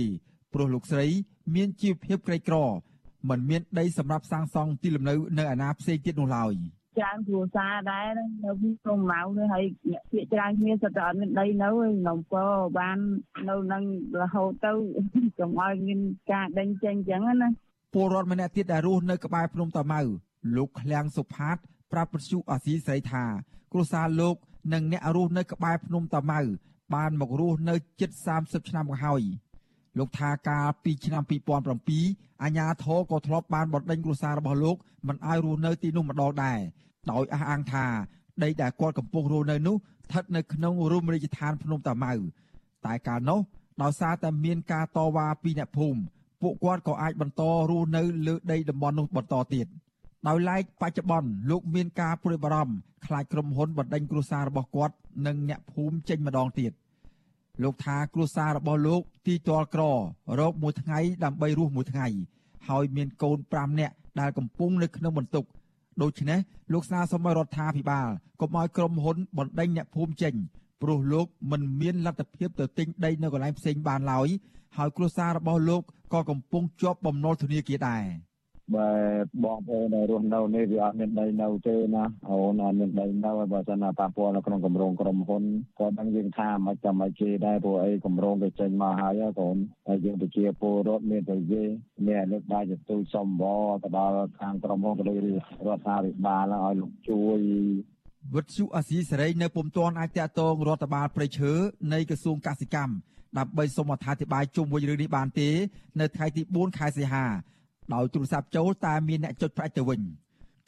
[0.53, 1.07] ព្រោះលោកស្រី
[1.55, 2.55] មានជីវភាពក្រីក្រ
[3.30, 6.53] មិនមានដីសម្រាប់សាងសង់ទីលំនៅនៅឯណាផ្សេងទៀតនោះឡើយ។
[6.97, 8.25] ច្រើនគ្រួសារដែរនៅ
[8.81, 12.33] ក្នុងម៉ៅនេះហើយអ្នកភាកច្រើនគ្នាសិតតែអត់មានដីនៅឯនំព
[12.77, 12.97] បាន
[13.49, 13.83] នៅនឹង
[14.21, 14.73] រហូតទៅ
[15.39, 15.99] កុំឲ្យមាន
[16.31, 17.49] ការដេញចេញអញ្ចឹងណា
[17.93, 20.01] ពលរដ្ឋម្នាក់ទៀតដែលរស់នៅក្បែរភ្នំតាម៉ៅ
[20.55, 21.57] លោកឃ្លាំងសុផាត
[21.91, 23.23] ប្រាប់ពទ្យុអាស៊ីស្រីថា
[23.71, 24.35] គ្រួសារលោក
[24.73, 26.41] និងអ្នករស់នៅក្បែរភ្នំតាម៉ៅ
[26.95, 28.09] បានមករស់នៅជិត
[28.41, 29.21] 30ឆ្នាំមកហើយ
[29.99, 31.23] លោកថាកាលពីឆ្នាំ
[31.83, 34.75] 2007អាញាធរក៏ធ្លាប់បានបណ្ដេញគ្រួសាររបស់លោក
[35.07, 36.59] មិនឲ្យរស់នៅទីនោះម្ដងដែរ
[37.11, 37.85] ដោយអះអាងថា
[38.43, 42.13] ដីដែលគាត់កំពុងរស់នៅនោះស្ថិតនៅក្នុងរមណីយដ្ឋានភ្នំតាម៉ៅ
[42.85, 43.39] តែកាលនោះ
[43.81, 45.99] ដោយសារតែមានការតវ៉ាពីអ្នកភូមិ
[46.41, 49.67] ពួកគាត់ក៏អាចបន្តរស់នៅលើដីតំបន់នោះបន្តទៀត
[50.27, 52.75] ដោយឡែកបច្ចុប្បន្នលោកមានការព្រួយបារម្ភ
[53.05, 54.95] ខ្លាចក្រុមហ៊ុនបណ្ដេញគ្រួសាររបស់គាត់
[55.25, 56.71] និងអ្នកភូមិចេញម្ដងទៀត
[57.63, 59.83] លោកថាគ្រួសាររបស់លោកទីទាល់ក្រ
[60.39, 62.07] រកមួយថ្ងៃដើម្បីរស់មួយថ្ងៃ
[62.67, 65.45] ហើយមានកូន5នាក់ដែលកំពុងនៅក្នុងបន្ទុក
[66.01, 66.39] ដូច្នេះ
[66.73, 68.07] លោកស្នើសុំឲ្យរដ្ឋាភិបាល
[68.41, 70.33] កុំឲ្យក្រុមហ៊ុនបណ្ដេញអ្នកភូមិចេញ
[70.81, 74.27] ព្រោះលោកមិនមានលទ្ធភាពទៅទិញដីនៅកន្លែងផ្សេងបានឡើយ
[74.77, 75.81] ហើយគ្រួសាររបស់លោក
[76.13, 78.03] ក៏កំពុងជាប់បំណុលធនាគារដែរ។
[78.74, 78.89] បើ
[79.43, 85.43] បងប្អូនដែលរស់នៅនេះវាអត់មានដីនៅទេណាអូនអត់មានដីនៅបើសិនណាប៉ះពាល់នៅក្នុងគម្រោងក្រុមហ៊ុន
[85.80, 89.55] ក៏ដឹងយើងថាមិនចាំមិនគេដែរព្រោះអីគម្រោងគេចេញមកហើយកូន
[89.88, 91.63] ហើយយើងប្រជាពលរដ្ឋមានតែយេ
[92.07, 93.43] មានលើកដៃទៅទូសំប
[93.84, 95.18] ទៅដល់ខាងក្រុមហ៊ុនក៏ដូច
[95.68, 97.39] រដ្ឋាភិបាលឲ្យលោកជួយ
[98.36, 101.51] វិទ្យុអាស៊ីសេរីនៅពុំទាន់អាចតាក់ទងរដ្ឋបាលព្រៃឈើ
[101.93, 102.93] នៃក្រសួងកសិកម្ម
[103.38, 105.49] ដើម្បីសូមអត្ថាធិប្បាយជុំវិញរឿងនេះបានទេ
[105.99, 107.26] នៅថ្ងៃទី4ខែសីហា
[107.93, 110.01] ដោយទូរស័ព្ទចូលតែមានអ្នកចុចផ្ដាច់ទៅវិញ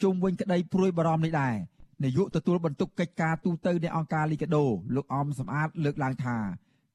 [0.01, 1.55] ជុំវិញក្តីព្រួយបារម្ភនេះដែរ
[2.03, 4.65] នាយកទទួលបន្ទុកកិច្ចការទូតនៃអង្គការលីកាដូ
[4.95, 6.37] លោកអំសំអាតលើកឡើងថា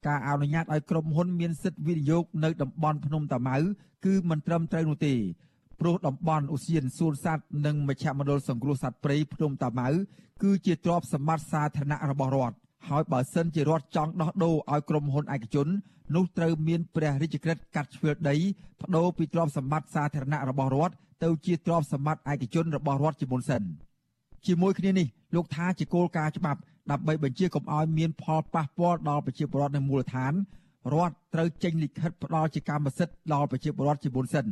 [0.07, 3.57] ការអនុញ្ញាតឲ្យក្រុមហ៊ុនមានសិទ្ធិវិនិយោគនៅតំបន់ភ្នំតាម៉ៅ
[4.05, 5.13] គឺមិនត្រឹមត្រូវនោះទេ
[5.79, 9.89] ព្រោះតំបន់ឧស្សាហសួនសត្វនិងមជ្ឈមណ្ឌលសង្គ្រោះសត្វព្រៃភ្នំតាម៉ៅ
[10.43, 12.55] គឺជាទ្រព្យសម្បត្តិសាធារណៈរបស់រដ្ឋ
[12.89, 15.67] ហើយបើសិនជារដ្ឋចង់ដោះដូរឲ្យក្រុមហ៊ុនឯកជន
[16.15, 18.35] នោះត្រូវមានព្រះរាជក្រឹត្យកាត់ជ្រឿដី
[18.79, 23.63] បដូរពីទ្រព្យសម្បត្តិសាធារណៈរបស់រដ្ឋទៅជាទ្រព្យសម្បត្តិឯកជនរបស់រដ្ឋជាមុនសិន
[24.45, 26.59] ជាមួយគ្នានេះលោកថាជាគោលការណ៍ច្បាប់
[26.91, 30.33] ដើម្បីបញ្ជាកុំឲ្យមានផលប៉ះពាល់ដល់ប្រជាពលរដ្ឋនៅមូលដ្ឋាន
[30.93, 34.45] រដ្ឋត្រូវចេញលិខិតផ្ដល់ជាកម្មសិទ្ធិដល់ប្រជាពលរដ្ឋជាមុនសិន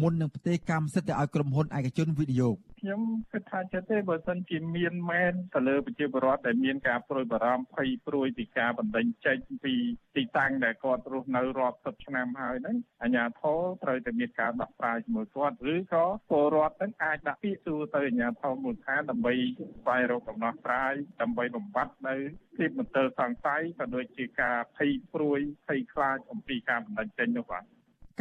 [0.00, 3.00] មុននឹងផ្ទេរកម្មសិទ្ធិឲ្យក្រុមហ៊ុនឯកជនវិនិយោគ ខ្ញុំ
[3.32, 9.74] គិតថាចិត្តទេបើសិនជាមានមែនទៅលើប្រជាពលរដ្ឋដែលមានការប្រួយបារម្ភភ័យព្រួយពីការបណ្ដេញចេញពី
[10.16, 19.34] ទីតាំងដែលគាត់រស់នៅរាប់សិបឆ្នាំហើយហ្នឹងអាជ្ញាធរត្រូវតែមានការដោះស្រាយជាមួយគាត់ឬក៏ពលរដ្ឋហ្នឹងអាចដាក់ពាក្យសួរទៅអាជ្ញាធរមូលដ្ឋានដើម្បី
[19.80, 22.14] ស្វែងរកដំណោះស្រាយដើម្បីបំបត្តិនៅ
[22.56, 27.64] ភាពមន្ទិលសង្ស័យក៏ដូចជាការភ័យព្រួយភ័យខ្លាចអំពីការបណ្ដេញចេញនោះបាទ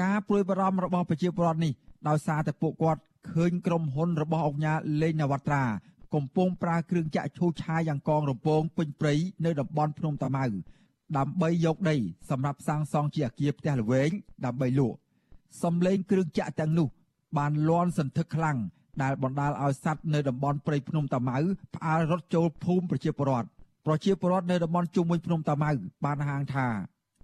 [0.03, 1.73] ការព្រួយបារម្ភរបស់ប្រជាពលរដ្ឋនេះ
[2.09, 3.01] ដោយសារតែពួកគាត់
[3.31, 5.63] ឃើញក្រុមហ៊ុនរបស់អង្គការលេងនវត្រា
[6.13, 9.13] កំពុងប្រើគ្រឿងចាក់ឈូសឆាយយ៉ាងកងរំពងពេញព្រៃ
[9.45, 10.45] នៅតំបន់ភ្នំតាម៉ៅ
[11.17, 11.95] ដើម្បីយកដី
[12.29, 14.09] សម្រាប់សាងសង់ជាអគារផ្ទះល្វែង
[14.45, 14.97] ដើម្បីលក់
[15.63, 16.87] សំឡេងគ្រឿងចាក់ទាំងនោះ
[17.37, 18.57] បានលាន់សន្ធឹកខ្លាំង
[19.01, 21.37] ដែលបណ្ដាលឲ្យសត្វនៅតំបន់ព្រៃភ្នំតាម៉ៅ
[21.75, 23.47] ផ្អើលរត់ចូលភូមិប្រជាពលរដ្ឋ
[23.85, 25.69] ប្រជាពលរដ្ឋនៅតំបន់ជុំវិញភ្នំតាម៉ៅ
[26.05, 26.67] បានហាងថា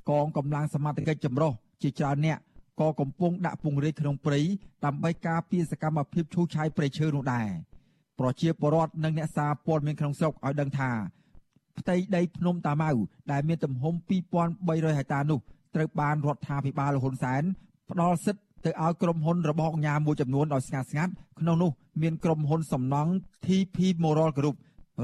[0.09, 2.37] កងកម្លាំងសមត្ថកិច្ចចម្រុះជាច្រើនអ្នក
[2.81, 4.39] ក៏កំពុងដាក់ពង្រាយក្នុងព្រៃ
[4.85, 7.47] ដើម្បីការពារសកម្មភាពឈូសឆាយព្រៃឈើនោះដែរ
[8.19, 10.91] ប្រជាពលរដ្ឋនិងអ្នកសារព័ត៌មានក្នុងស្រុកឲ្យដឹងថា
[11.79, 12.91] ផ្ទៃដីភ្នំតាម៉ៅ
[13.31, 13.93] ដែលមានទំហំ
[14.47, 15.39] 2300ហិកតានោះ
[15.75, 17.43] ត្រូវបានរដ្ឋាភិបាលហ៊ុនសែន
[17.89, 21.71] ផ្ដល់សិទ្ធិទៅឲ្យក្រុមហ៊ុនរបស់អង្គការមួយចំនួនដោយស្ងាត់ស្ងាត់ក្នុងនោះ
[22.01, 23.11] មានក្រុមហ៊ុនសំណង់
[23.45, 24.55] TP Moral Group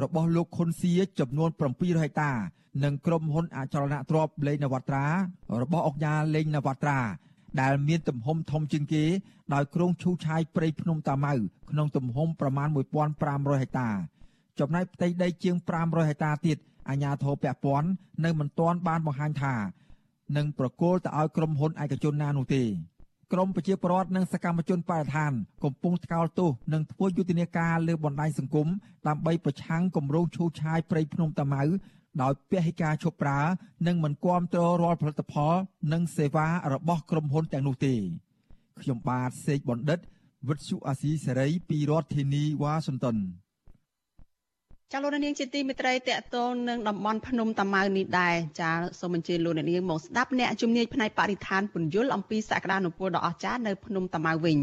[0.03, 2.31] របស់លោកខុនសៀចំនួន700ហិកតា
[2.83, 5.05] និងក្រុមហ៊ុនអចលនទ្រព្យលេងនវត្រា
[5.61, 6.99] របស់អង្គការលេងនវត្រា
[7.61, 9.05] ដែលមានទំហំធំជាងគេ
[9.53, 11.33] ដោយក្រុងឈូឆាយព្រៃភ្នំតាម៉ៅ
[11.69, 12.67] ក្នុងទំហំប្រមាណ
[13.15, 13.89] 1500ហិកតា
[14.59, 16.57] ចំណែកផ្ទៃដីជាង500ហិកតាទៀត
[16.89, 17.89] អាជ្ញាធរពាក់ព័ន្ធ
[18.25, 19.55] នៅមិនទាន់បានបង្ហាញថា
[20.37, 22.63] នឹងប្រគល់ទៅឲ្យក្រុមហ៊ុនឯកជនណានោះទេ
[23.33, 25.31] ក្រមប្រជាពលរដ្ឋនិងសកម្មជនបរិស្ថាន
[25.63, 28.67] កំពុងថ្កោលទោសនិងធ្វើយុទ្ធនាការលើបណ្ដាញសង្គម
[29.07, 31.63] ដើម្បីប្រឆាំងគម្រោងឈូសឆាយព្រៃភ្នំតាម៉ៅ
[32.21, 33.39] ដោយពហិការឈប់ប្រើ
[33.87, 35.53] និងមិនគាំទ្ររាល់ផលិតផល
[35.93, 37.93] និងសេវារបស់ក្រុមហ៊ុនទាំងនោះទេ
[38.81, 39.99] ខ្ញុំបាទសេកបណ្ឌិត
[40.47, 43.17] វិទ្យុអាស៊ីសេរីពីរដ្ឋធានីវ៉ាស៊ីនតោន
[44.93, 54.57] ចាលោកនាងជាទីមេត្រីតកតងនឹងតំបន់ភ្នំតាម៉ៅនេះដែរចាសូមអញ្ជើញលោកនាងមកស្ដាប់អ្នកជំនាញផ្នែកបរិស្ថានពន្យល់អំពីសក្តានុពលដ៏អស្ចារ្យនៅភ្នំតាម៉ៅវិញ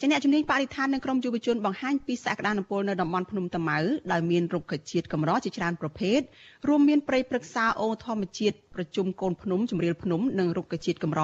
[0.00, 3.78] ចាអ្នកជំនាញបរិស្ថាននិងក្រមយុវជនបង្ហាញពីសក្តានុពលនៅតំបន់ភ្នំតាម៉ៅ
[4.12, 6.20] ដោយមានរុក្ខជាតិកម្រជាច្រើនប្រភេទ
[6.68, 11.22] រួមមានព្រៃព្រឹក្សាអូធម្មជាតិប្រជុំកូនភ្នំជំរាលភ្នំនិងរុក្ខជាតិកម្រ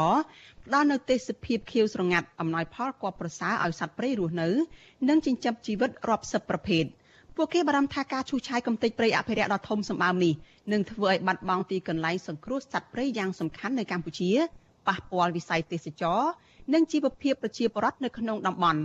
[0.67, 4.49] ផ្ដល់នូវទេសភាពខៀវស្រងាត់អំណោយផលគបប្រសើរឲ្យសត្វព្រៃរស់នៅ
[5.09, 6.87] និងចិញ្ចឹមជីវិតរាប់សិបប្រភេទ។
[7.37, 10.35] ពួកគេបារម្ភថាការឈូសឆាយកំទេចព្រៃអភិរក្សដ៏ធំសម្បើមនេះ
[10.73, 14.31] នឹងធ្វើឲ្យបាត់បង់ទីកន្លែងសង្គ្រោះសត្វព្រៃយ៉ាងសំខាន់នៅកម្ពុជា
[14.89, 16.21] ប៉ះពាល់វិស័យទេសចរ
[16.75, 18.81] និងជីវភាពប្រជាពលរដ្ឋនៅក្នុងតំបន់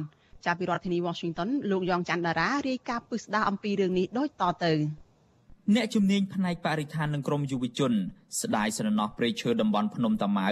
[0.45, 4.73] ចាប់ពីរដ្ឋធានី Washington លោកយ៉ងច័ន្ទដារារាយការណ៍ពិស្ដារអំពីរឿងនេះដូចតទៅ។
[5.75, 7.93] អ្នកជំនាញផ្នែកបរិស្ថាននិងក្រមយុវជន
[8.41, 10.49] ស្ដាយស្រណោះព្រៃឈើតំបន់ភ្នំតាម៉ៅ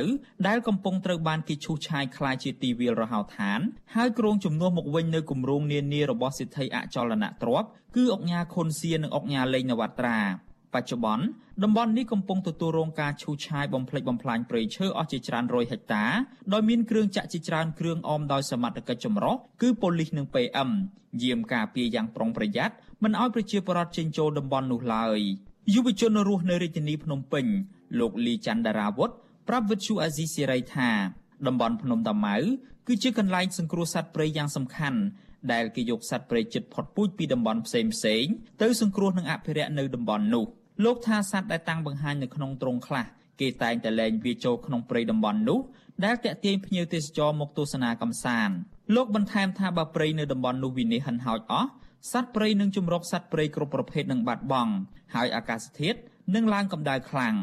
[0.48, 3.60] ដែលកំពុងត្រូវបានគេឈូសឆាយក្លាយជាទីវាលរហោឋាន
[3.96, 10.20] ហើយក្រុងជំនួសមកវិញនៅគម្រោងនានារបស់សិទ្ធិអចលនៈទ្រព្យគឺអង្គការខុនសៀននិងអង្គការលេងនវត្រា
[10.76, 11.26] បច្ចុប្បន្ន
[11.64, 16.04] តំបន់នេះកំពុងទទួលរងការឈូសឆាយបំផ្លិចបំផ្លាញព្រៃឈើអស់ជាច្រើនរយហិកតា
[16.54, 20.70] ដោយមានគ្រឿងចាក់ជាច្រើនគ្រឿងអមដោយសមត្ថកិច្ចចម្រុះគឺប៉ូលីសនិង PM
[21.24, 25.20] យាមការពារយ៉ាងប្រុងប្រយ័ត្នមិនឲ្យប្រជាពលរដ្ឋចេញចូលតំបន់នោះឡើយ
[25.74, 27.46] យុវជនរស់នៅរាជធានីភ្នំពេញ
[28.00, 29.10] លោកលីច័ន្ទដារាវុធ
[29.48, 30.90] ប្រាប់វិទ្យុអាស៊ីសេរីថា
[31.48, 32.36] តំបន់ភ្នំតាម៉ៅ
[32.88, 35.00] គឺជាកន្លែងសង្គ្រោះសត្វព្រៃយ៉ាងសំខាន់
[35.54, 38.26] ដែលគេយកសត្វព្រៃជិតផុតពូជពីតំបន់ផ្សេងផ្សេង
[38.62, 40.46] ទៅសង្គ្រោះនិងអភិរក្សនៅតំបន់នោះ
[40.84, 43.06] លោកថាសត្វដែលតាំងបង្ហាញនៅក្នុងទ្រង់ខ្លះ
[43.42, 45.60] គេតែងតែលែងវាចូលក្នុងព្រៃតំបន់នោះ
[46.06, 48.56] ដែលតាក់ទាញភ្ញៀវទេសចរមកទស្សនាកម្សាន្ត
[48.96, 51.70] លោកបន្ថែមថាបើព្រៃនៅតំបន់នោះវិនិច្ឆ័យហិនហោចអស់
[52.12, 54.74] សត្វព្រៃនិងជំរកសត្វព្រៃគ្រប់ប្រភេទនឹងបាត់បង់
[55.16, 56.00] ហើយអាកាសធាតុ
[56.36, 57.36] នឹងឡើងកម្ដៅខ្លាំង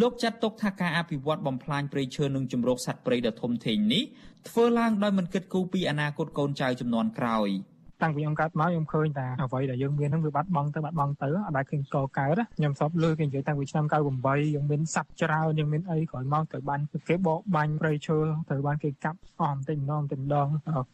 [0.00, 4.02] លោកចាត់ទុកថាការអភិវឌ្ឍបំផ្លាញព្រៃឈើនិងជំរកសត្វព្រៃដ៏ធំធេងនេះ
[4.48, 7.48] ធ្វើឡើងដោយមិនគិតគូរពីអនាគតកូនចៅចំនួនក្រោយ។
[8.02, 18.18] តាំងពីខ្ញុំកើតមកខ្ញុំឃើញតែអ្វីដែលយើងមានហ្នឹងវាបាត់បង់ទៅបាត់បង់ទៅអត់ដែលឃើញកកើតខ្ញុំសពលើគេនិយាយតាំងពីឆ្នាំ98យើងមានសັບច្រើនយើងមានអីក្រោយមកទៅបានគេបកបាញ់ព្រៃឈើ
[18.50, 20.48] ទៅបានគេកាប់អស់បន្តិចម្ដងបន្តិចម្ដង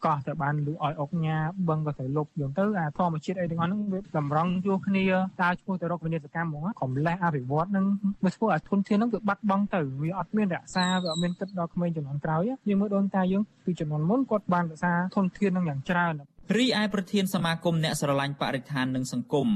[0.05, 1.37] កោះទៅបានលឺឲ្យអុកញ៉ា
[1.69, 5.05] បឹងក៏ទៅលុបយើងទៅអាធម្មជាតិអីទាំងអស់ហ្នឹងវាតម្រង់យោគ្នា
[5.41, 7.85] តើឈ្មោះទៅរកវិនិយោគកម្មហ្មងកុំលេះអភិវឌ្ឍហ្នឹង
[8.23, 16.13] វាធ្វើឲ្យធនធានហ្នឹងវាបាត់បង់ទៅវាអត់មានរក្សាវាអត់មានគិតដល់ក្មេងជំនាន់ក្រោយយើងមើលដូនតាយើងពីជំនាន់មុនគាត់បានរក្សាធនធានហ្នឹងយ៉ាងច្រើន
[16.57, 19.47] រីឯប្រធានសមាគមអ្នកស្រឡាញ់បរិស្ថាននិងសង្គម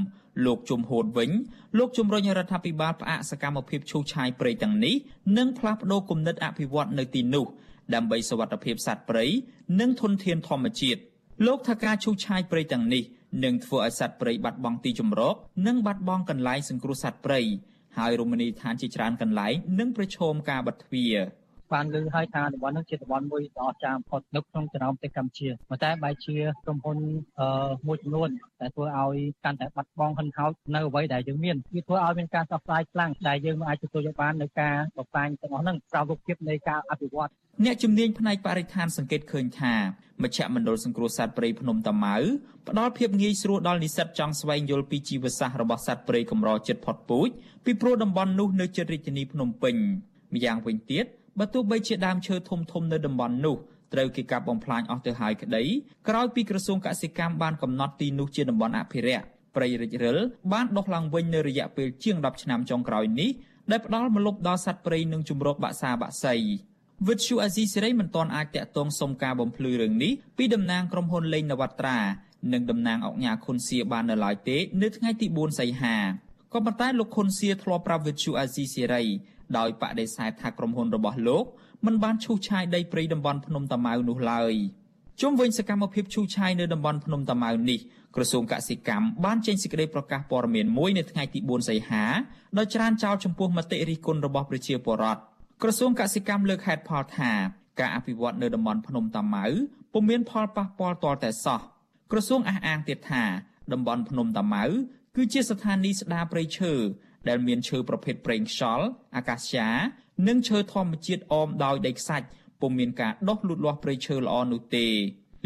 [0.46, 1.30] លោកជុំហូតវិញ
[1.78, 4.94] លោកជំរុញរដ្ឋាភិបាលផ្អាកសកម្មភាពឈូសឆាយព្រៃទាំងនេះ
[5.38, 7.46] និងផ្លាស់ប្តូរគំនិតអភិវឌ្ឍនៅទីនោះ
[7.94, 9.24] ដើម្បីសវត្ថិភាពសត្វព្រៃ
[9.80, 11.00] និងធនធានធម្មជាតិ
[11.46, 13.02] លោកថាការឈូសឆាយព្រៃទាំងនេះ
[13.44, 15.34] នឹងធ្វើឲ្យសត្វព្រៃបាត់បង់ទីជម្រក
[15.66, 17.40] និងបាត់បង់កន្លែងសង្គ្រោះសត្វព្រៃ
[17.98, 21.16] ហើយរមណីយដ្ឋានជាច្រើនកន្លែងនឹងប្រឈមការបិទទ្វារ
[21.74, 26.98] បានលើហើយថាតំបន់នោះជាតំបន់មួយដ៏អស្ចារ្យបំផុតនៅក្នុងចំណោមប្រទេសកម្ពុជាប៉ុន្តែបែរជាក្រុមហ៊ុន
[27.86, 28.28] មួយចំនួន
[28.60, 37.30] ដែលធ្វើឲ្យកាន់តែបាត់បង់ហិនហោចនៅអ្វីដែលយើងមានវាធ្វើឲ្យមានការសោកស្ដាយខ្លាំងដែលយើងមិនអាចទទួលយកបាននៅការបំផ្លាញទាំងអស់ហ្នឹងប្រោរូបភាពនៃការអភិវឌ្ឍ
[37.64, 39.74] អ្នកជំនាញផ្នែកបរិស្ថានសង្កេតឃើញថា
[40.22, 42.16] មជ្ឈមណ្ឌលសង្គ្រោះសត្វព្រៃភ្នំតាម៉ៅ
[42.68, 47.28] ផ្ដល់ភាពងាយស្រួលដល់និស្សិតចង់ស្វែងយល់ពីជីវសាស្ត្ររបស់សត្វព្រៃកម្រចិត្តផុតពូជ
[47.64, 49.74] ពីព្រោះតំបន់នោះនៅជិតរាជធានីភ្នំពេញ
[50.34, 51.06] ម្យ៉ាងវិញទៀត
[51.38, 53.56] បើទោះបីជាដើមឈើធំធំនៅតំបន់នោះ
[53.92, 55.62] ត្រូវគេកាប់បំផ្លាញអស់ទៅហើយក្តី
[56.08, 59.24] ក្រោយពីក្រសួងកសិកម្មបានកំណត់ទីនោះជាតំបន់អភិរក្ស
[59.56, 60.18] ព្រៃរិចរិល
[60.52, 63.30] បានដុះឡើងវិញនៅរយៈពេលជាង10ឆ្នាំចុងក្រោយនេះ
[63.70, 66.34] ដែលផ្ដល់មលប់ដល់សត្វព្រៃនិងជំរកបក្សាបក្សី
[67.08, 71.98] វិទ្យុអាស៊ីសេរីមិនទាន់អាចតាក់ទងសុំការបំភ្លឺរឿងនេះពីតំណាងក្រុមហ៊ុនលេងនវត្រា
[72.52, 75.96] និងតំណាងអង្គការខុនសៀបាននៅឡើយទេ នៅថ្ងៃទី4សីហា
[76.52, 79.04] ក៏ប៉ុន្តែលោកខុនសៀធ្លាប់ប្រាប់វិទ្យុអាស៊ីសេរី
[79.58, 81.44] ដោយបដិសេធថាក្រុមហ៊ុនរបស់លោក
[81.86, 84.54] មិនបានឈូសឆាយដីព្រៃតំបន់ភ្នំតាម៉ៅនោះឡើយ
[85.20, 87.80] ជុំវិញសកម្មភាពឈូសឆាយនៅតំបន់ភ្នំតាម៉ៅនេះ
[88.16, 92.04] ក្រសួងកសិកម្មបានចេញសេចក្តីប្រកាសព័ត៌មានមួយនៅថ្ងៃទី4សីហា
[92.58, 95.20] ដោយច្រានចោលចំពោះមតិរិះគន់របស់ប្រជាពលរដ្ឋ
[95.62, 97.32] ក្រសួងកសិកម្មលើកហេតុផលថា
[97.80, 99.46] ការអភិវឌ្ឍនៅតំបន់ភ្នំតាម៉ៅ
[99.92, 101.60] ពុំមានផលប៉ះពាល់ទាល់តែសោះ
[102.12, 103.24] ក្រសួងអះអាងទៀតថា
[103.72, 104.64] តំបន់ភ្នំតាម៉ៅ
[105.16, 106.72] គឺជាស្ថានីយស្ដារព្រៃឈើ
[107.28, 109.68] ដែលមានឈើប្រភេទប្រេងខ្យល់អាកាសយ៉ា
[110.28, 112.26] និងឈើធម្មជាតិអមដោយដីខ្សាច់
[112.60, 114.86] ពុំមានការដុះលូតលាស់ព្រៃឈើល្អនោះទេ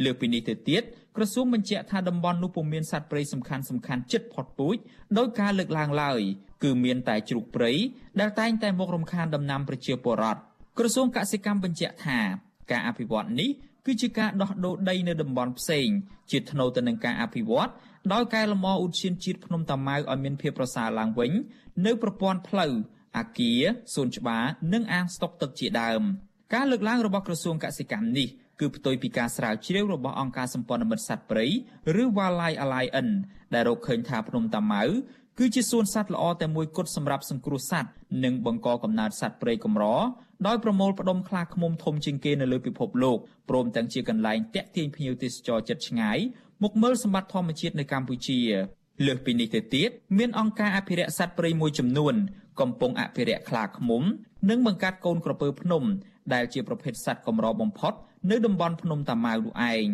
[0.04, 0.82] លើពីនេះទៅទៀត
[1.16, 4.76] ក្រសួងបញ្ជាក់ថាតំបន់នោះពុំមានសត្វព្រៃសំខាន់សំខាន់ជិតផុតពូជ
[5.18, 6.20] ដោយការលើកឡើងឡើយ
[6.62, 7.72] គឺមានតែជ្រូកព្រៃ
[8.20, 10.40] ដែលតែងតែមករំខានដំណាំប្រជាពលរដ្ឋ
[10.78, 12.18] ក្រសួងកសិកម្មបញ្ជាក់ថា
[12.70, 13.50] ការអភិវឌ្ឍនេះ
[13.86, 15.88] គឺជាការដោះដូរដីនៅតំបន់ផ្សេង
[16.30, 17.70] ជាថ្នូវទៅនឹងការអភិវឌ្ឍ
[18.12, 21.32] ដោយកែលម្អឧទ្យានជាតិភ្នំតាម៉ៅឲ្យមានភាពប្រសើរឡើងវិញ
[21.86, 22.72] នៅប្រព័ន្ធផ្លូវ
[23.18, 23.60] អាគារ
[23.94, 26.02] សួនច្បារនិងអាងស្តុកទឹកជាដើម
[26.54, 28.28] ការលើកឡើងរបស់ក្រសួងកសិកម្មនេះ
[28.60, 31.46] គឺផ្ទុយពីការស្រាវជ្រាវរបស់អង្គការសម្ព័ន្ធមិត្តសត្វព្រៃ
[32.02, 33.14] ឬ Wildlife Alliance
[33.54, 34.84] ដែលរកឃើញថាភ្នំតាម៉ៅ
[35.38, 37.90] គឺជាសួនសត្វល្អតែមួយគត់សម្រាប់សង្គ្រោះសត្វ
[38.24, 39.84] និងបង្កកំណើតសត្វព្រៃកម្រ
[40.47, 43.18] ដោយប្រមូលផ្ដុំខ្លាឃ្មុំធំជាងគេនៅលើពិភពលោក
[43.51, 46.18] ព្រមទាំងជាកន្លែងតាក់ទាញភ្ញៀវទេសចរចិត្តឆ្ងាយ
[46.62, 48.41] មកមើលសម្បត្តិធម្មជាតិនៅកម្ពុជា
[49.07, 52.14] លើសពីនេះទៅទៀតមានអង្គការអភិរក្សសត្វព្រៃមួយចំនួន
[52.61, 54.03] កំពុងអភិរក្សខ្លាឃ្មុំ
[54.51, 55.82] និងបង្កាត់កូនក្រពើភ្នំ
[56.34, 57.93] ដែលជាប្រភេទសត្វកម្របំផុត
[58.30, 59.86] នៅតំបន់ភ្នំតាម៉ៅនោះឯង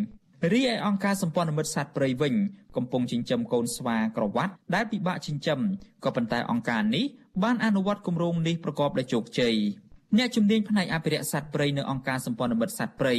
[0.53, 2.35] រីឯអង្គការសម្ព័ន្ធមិត្តសត្វព្រៃវិញ
[2.77, 5.61] កំពុងចិញ្ចឹមកូនស្វាក្រវ៉ាត់ដែលពិបាកចិញ្ចឹម
[6.05, 7.05] ក៏ប៉ុន្តែអង្គការនេះ
[7.43, 9.55] បានអនុវត្តគម្រោងនេះប្រកបដោយជោគជ័យ
[10.19, 13.15] អ្នកជំនាញផ្នែកអភិរក្សសត្វព្រៃនៅអង្គការសម្ព័ន្ធមិត្តសត្វព្រៃ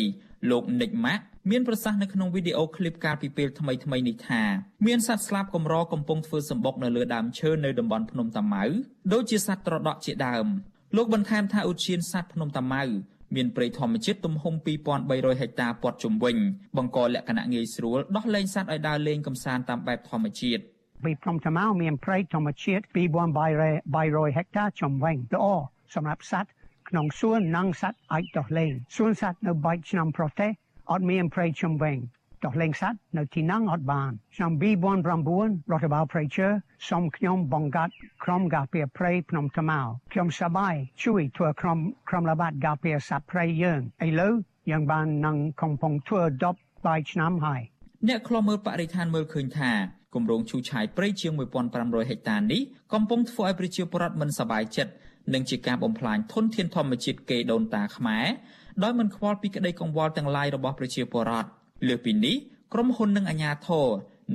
[0.50, 4.42] លោកនិចម៉ាក់មានប្រសាសន៍នៅក្នុងវីដេអូឃ្លីបកាលពីពេលថ្មីថ្មីនេះថា
[4.88, 8.64] មានសត្វស្លាបកម្រកំពុងធ្វើសម្បុកនៅលើដើមឈើនៅតំបន់ភ្នំតាម៉ៅ
[9.14, 10.46] ដូចជាសត្វត្រដក់ជាដើម
[10.96, 12.84] លោកបន្ថែមថាឧទ្យានសត្វភ្នំតាម៉ៅ
[13.36, 14.54] មានព្រៃធម្មជាតិទំហំ
[14.98, 16.36] 2300ហិកតាព័ទ្ធជុំវិញ
[16.78, 20.62] បង្កលក្ខណៈងាយស្រួលដោះលែងសត្វឲ្យដើរលេងកម្សាន្តតាមបែបធម្មជាតិ
[21.06, 25.46] ពីភ្នំតាម៉ៅមានព្រៃធម្មជាតិ2300ហិកតាជុំវិញល្អ
[25.96, 26.52] សម្រាប់សត្វ
[26.90, 30.52] ក្នុងសួននិងសត្វអាចដោះលែងសួនសត្វនៅបែកឆ្នាំប្រទេស
[30.92, 31.98] អត់មានព្រៃជុំវិញ
[32.46, 36.48] ដោះលែងសត្វនៅទីនោះអត់បានឆ្នាំ2009រដ្ឋបាលព្រៃឈើ
[36.90, 37.90] សូមខ្ញុំបង្កើត
[38.24, 39.82] ក្រុមការពារព្រៃភ្នំតាម៉ៅ
[40.12, 40.76] ខ្ញុំសប្បាយ
[41.06, 41.80] ជួយធ្វើក្រុម
[42.10, 44.34] ក្រុមល្បាតការពារសត្វព្រៃយើងឥឡូវ
[44.72, 46.22] យើងបាននឹងកំពុងធ្វើ
[46.56, 47.62] 10បាយឆ្នាំហើយ
[48.08, 49.72] អ្នកខ្លំមើលបរិស្ថានមើលឃើញថា
[50.16, 51.34] គម្រោងឈូឆាយព្រៃជាង
[51.72, 52.62] 1500ហិកតានេះ
[52.94, 54.92] កំពុងធ្វើឲ្យប្រជាពលរដ្ឋមិនសប្បាយចិត្ត
[55.34, 58.28] និងជាការបំផ្លាញធនធានធម្មជាតិគេដូនតាខ្មែរ
[58.84, 61.50] ដោយមិនខ្វល់ពីក្តីកង្វល់ទាំងឡាយរបស់ប្រជាពលរដ្ឋ
[61.88, 62.36] លើសពីនេះ
[62.74, 63.88] ក្រុមហ៊ុននិងអាជ្ញាធរ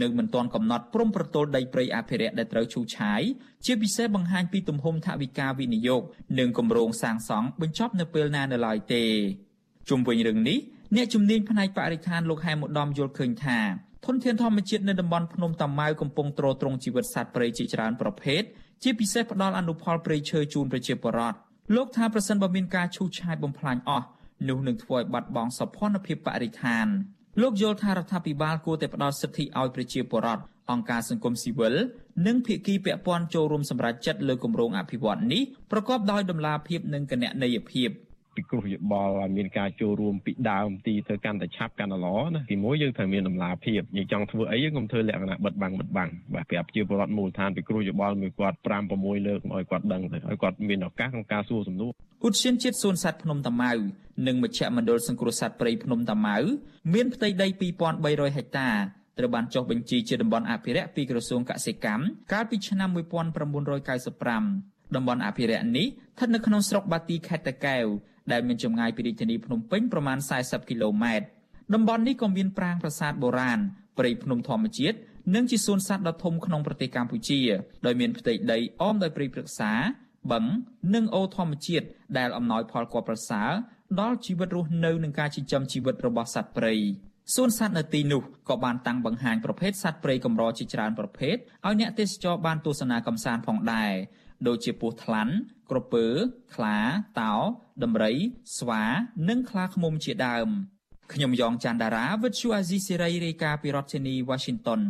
[0.03, 3.23] នៅមិនទាន់កំណត់ព្រំប្រទល់ដីព្រៃអភិរក្សដែលត្រូវឈូសឆាយ
[3.65, 6.03] ជាពិសេសបង្ហាញពីទំហំថវិកាវិនិយោគ
[6.39, 9.05] និងគម្រោងសាងសង់បញ្ចប់នៅពេលណានៅឡើយទេ
[9.89, 10.59] ជុំវិញរឿងនេះ
[10.97, 13.59] អ្នកជំនាញផ្នែកបរិស្ថានលោកហែមឧត្តមយល់ឃើញថា
[14.07, 18.43] ធនធានធម្មជាតិនៅតំបន់ភ្នំតាម៉ៅកំពុងទ្រទ្រង់ជីវិតសត្វព្រៃជាច្រើនប្រភេទ
[18.83, 21.39] ជាពិសេសផ្ដល់អនុផលព្រៃឈើជូនប្រជាពលរដ្ឋ
[21.75, 24.07] លោកថាប្រសិនបើមានការឈូសឆាយបំផ្លាញអស់
[24.49, 26.87] នោះនឹងធ្វើឲ្យបាត់បង់សោភ័ណភាពបរិស្ថាន
[27.43, 31.75] លោកយល់ថារដ្ឋាភិបាលគួរតែផ្ដល់សិទ្ធិឲ្យប្រជាពលរដ្ឋអង្គការសង្គមស៊ីវិល
[32.27, 37.89] និងភាគីពាក់ព័ន្ធចូលរួមសម្រេចចិត្តលើគម្រោងអភិវឌ្ឍន៍នេះប្រកបដោយតម្លាភាពនិងគណនេយ្យភាព។
[38.37, 51.91] ពិគ្រោះយោបល់ឲ្យមានការចូលរួមពីដើមទីទៅកាន់តែឆាប់កាន់តែល្អណាទីមួយយើងត្រូវមានតម្លាភាពយើងចង់ធ្វើអីយើងកុំធ្វើលក្ខណៈបិទបាំងបិទបាំងបាទប្រាប់ជាពលរដ្ឋមូលដ្ឋានពិគ្រោះយោបល់មួយគាត់5 6លើកឲ្យគាត់ដឹងទៅឲ្យគាត់មានឱកាសក្នុងការសួរសំណួរ
[52.27, 53.73] ឧទ្យានជាតិសួនសត្វភ្នំតាម៉ៅ
[54.27, 56.37] និងមជ្ឈមណ្ឌលសង្គ្រោះសត្វព្រៃភ្នំតាម៉ៅ
[56.95, 57.47] មានផ្ទៃដី
[57.93, 58.71] 2300ហិកតា
[59.19, 62.03] ត្រូវបានចុះបញ្ជីជាតំបន់អភិរក្សពីក្រសួងកសិកម្ម
[62.33, 62.97] កាលពីឆ្នាំ1995
[64.97, 67.85] តំបន់អភិរក្សនេះស្ថិតនៅក្នុងស្រុកបាទីខេត្តតាកែវ
[68.33, 71.27] ដែលមានចម្ងាយពីរាជធានីភ្នំពេញប្រមាណ40គីឡូម៉ែត្រ
[71.75, 73.61] តំបន់នេះក៏មានប្រាង្គប្រាសាទបុរាណ
[73.99, 74.97] ព្រៃភ្នំធម្មជាតិ
[75.35, 77.41] និងជាសួនសត្វដ៏ធំក្នុងប្រទេសកម្ពុជា
[77.87, 79.73] ដោយមានផ្ទៃដីអមដោយព្រៃព្រឹក្សា
[80.33, 80.45] បឹង
[80.95, 81.87] និងអូរធម្មជាតិ
[82.19, 83.51] ដែលអំណោយផលគាប់ប្រសើរ
[84.01, 86.75] ដល់ជីវិតរស់នៅនិងការចិញ្ចឹមជីវិតរបស់សត្វព្រៃ
[87.35, 93.93] សួនសត្វនៅទីនោះក៏បានតាំងបង្ហាញប្រភេទសត្វព្រៃកម្រជាច្រើនប្រភេទឲ្យអ្នកទេសចរបានទស្សនាកម្សាន្តផងដែរ
[94.47, 95.35] ដូចជាពស់ថ្លាន់
[95.71, 96.07] ក្រពើ
[96.55, 96.79] ខ្លា
[97.21, 97.35] តោ
[97.83, 98.15] ដំរី
[98.59, 98.83] ស្វា
[99.29, 100.49] និងខ្លាឃ្មុំជាដើម
[101.13, 104.81] ខ្ញុំយ៉ងច័ន្ទដារាវិទ្យុអាស៊ីសេរីរាយការណ៍ពីរដ្ឋធានី Washington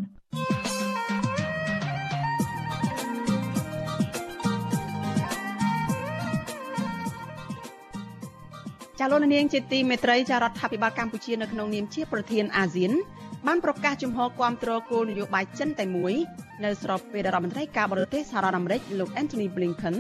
[9.03, 12.93] ចចាលោកនាងជាទីមេត្រីចារដ្ឋាភិបាលកម្ពុជានៅក្នុងនាមជាប្រធានអាស៊ាន
[13.47, 16.15] បានប្រកាសជំហរគាំទ្រគោលនយោបាយចិនតែមួយ
[16.65, 19.97] នៅស្របពេលរដ្ឋមន្ត្រីការបរទេសសហរដ្ឋអាមេរិកលោក Anthony Blinken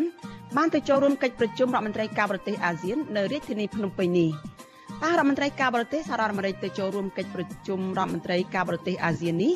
[0.56, 4.30] បានទៅចូលរួមកិច្ចប្រជុំរដ្ឋមន្ត្រីការបរទេសអាស៊ាននៅរាជធានីភ្នំពេញនេះ
[5.02, 9.52] តើរដ្ឋមន្ត្រីការបរទេសសហរដ្ឋអាមេរិកទៅចូលរួមកិច្ចប្រជុំរដ្ឋមន្ត្រីការបរទេសអាស៊ាននេះ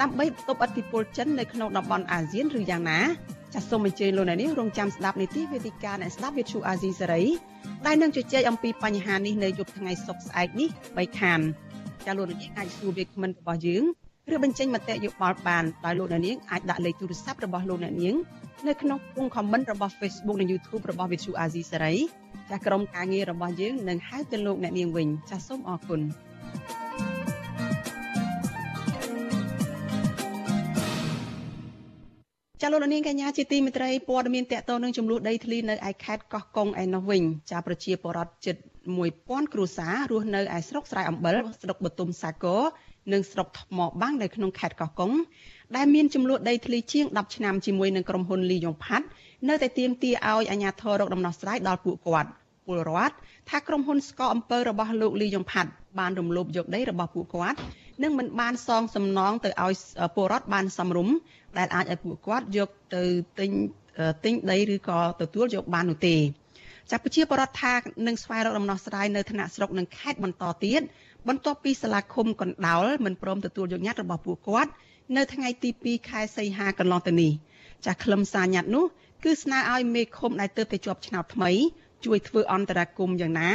[0.00, 3.00] ដើម្បីទប់ឥទ្ធិពលចិននៅក្នុងតំបន់អាស៊ានឬយ៉ាងណា
[3.54, 7.22] ចាសសូមអញ្ជើញលោកអ្នកនាងរងចាំស្ដាប់នីតិវេទិកាអ្នកស្ដាប់វិទ្យុអាស៊ីសេរី
[7.86, 11.40] ដែលនឹងជជែកអំពីបញ្ហានេះនៅយប់ថ្ងៃសុក្រស្អែកនេះបីខាន
[12.06, 13.84] ចាលោកអ្នកនាងអាចសួរវាគ្មិនរបស់យើង
[14.34, 18.14] ឬបញ្ចេញមតិយោបល់បានដោយលោកអ្នកនាងអាចដាក់លេខទូរស័ព្ទរបស់លោកអ្នកនាង
[18.66, 21.94] នៅក្នុងពុម្ព comment របស់ Facebook និង YouTube របស់វិទ្យុអាស៊ីសេរី
[22.50, 26.00] ចាក្រុមការងាររបស់យើងនឹងហៅទៅលោកអ្នកនាងវិញចាសូមអរគុណ
[32.62, 38.56] ចាលោកនាងកញ្ញាជាទីមេត្រីព័ត៌មានតកតនឹងចំនួនដីធ្លីនៅឯខេត្តកោះកុងឯនោះវិញចាប្រជាពលរដ្ឋជិត
[39.04, 42.62] 1000គ្រួសាររស់នៅឯស្រុកស្រែអំបិលស្រុកបទុមសាគរ
[43.12, 45.12] និងស្រុកថ្មបាំងនៅក្នុងខេត្តកោះកុង
[45.76, 49.06] ដែលមានចំនួនដីធ្លីជាង10ឆ្នាំជាមួយនឹងក្រុមហ៊ុនលីយ៉ុងផាត់
[49.48, 52.30] នៅតែទាមទារឲ្យអាជ្ញាធររកដំណោះស្រាយដល់ពួកគាត់
[52.66, 53.14] ពលរដ្ឋ
[53.50, 57.58] ថាក្រុមហ៊ុនស្កអំពើរបស់លោកលីយ៉ុងផាត់បានរំលោភយកដីរបស់ពួកគាត់
[58.02, 59.74] និងមិនបានសងសំណងទៅឲ្យ
[60.14, 61.14] ពលរដ្ឋបានសមរម្យ
[61.58, 63.02] ដែលអាចឲ្យពួកគាត់យកទៅ
[63.38, 63.50] ទិញ
[64.24, 66.16] ទិញដីឬក៏ទទួលយកបាននោះទេ
[66.90, 67.74] ចាប់ប្រជាបរដ្ឋថា
[68.06, 70.80] នឹងស្វែងរកដំណោះស្រាយនៅថ្នាក់ស្រុកនិងខេត្តបន្តទៀត
[71.28, 74.70] បន្ទាប់ពីសាលាឃុំកណ្ដោលមិនព្រមទទួលយកញត្តិរបស់ពួកគាត់
[75.16, 77.32] នៅថ្ងៃទី2ខែសីហាកន្លងទៅនេះ
[77.84, 78.84] ចាស់ខ្លឹមសារញត្តិនោះ
[79.24, 81.50] គឺស្នើឲ្យមេឃុំដែលទើបតែជាប់ឆ្នោតថ្មី
[82.04, 83.50] ជួយធ្វើអន្តរាគមន៍យ៉ាងណា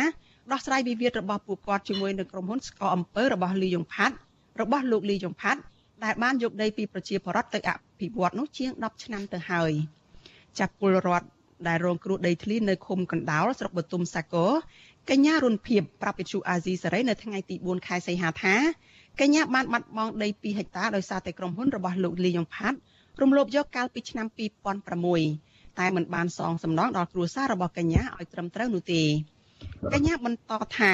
[0.51, 4.15] ដោះស្រាយវិវាទរបស់ពួកគាត់ជាមួយនឹងក្រុមហ៊ុនស្កអំពើរបស់លីយ៉ុងផាត់
[4.61, 5.61] របស់លោកលីយ៉ុងផាត់
[6.03, 9.71] ដែលបានយកដីពីប្រជាពលរដ្ឋទៅអភិវឌ្ឍនោះជាង10ឆ្នាំទៅហើយ
[10.59, 11.27] ចាប់ពលរដ្ឋ
[11.67, 14.51] ដែលរងគ្រោះដីធ្លីនៅឃុំកណ្ដោលស្រុកបទុមសាគរ
[15.09, 18.55] កញ្ញារុនភៀបប្រាប់វិទ្យុអាស៊ីសេរីនៅថ្ងៃទី4ខែសីហាថា
[19.19, 22.77] កញ្ញាបានបាត់បង់ដី2ហិកតាដោយសារតែក្រុមហ៊ុនរបស់លោកលីយ៉ុងផាត់
[23.21, 24.27] រំលោភយកកាលពីឆ្នាំ
[25.03, 29.01] 2006តែមិនបានសងសំណងដល់គ្រួសាររបស់កញ្ញាឲ្យត្រឹមត្រូវនោះទេ
[29.93, 30.91] កញ្ញាបន្តថា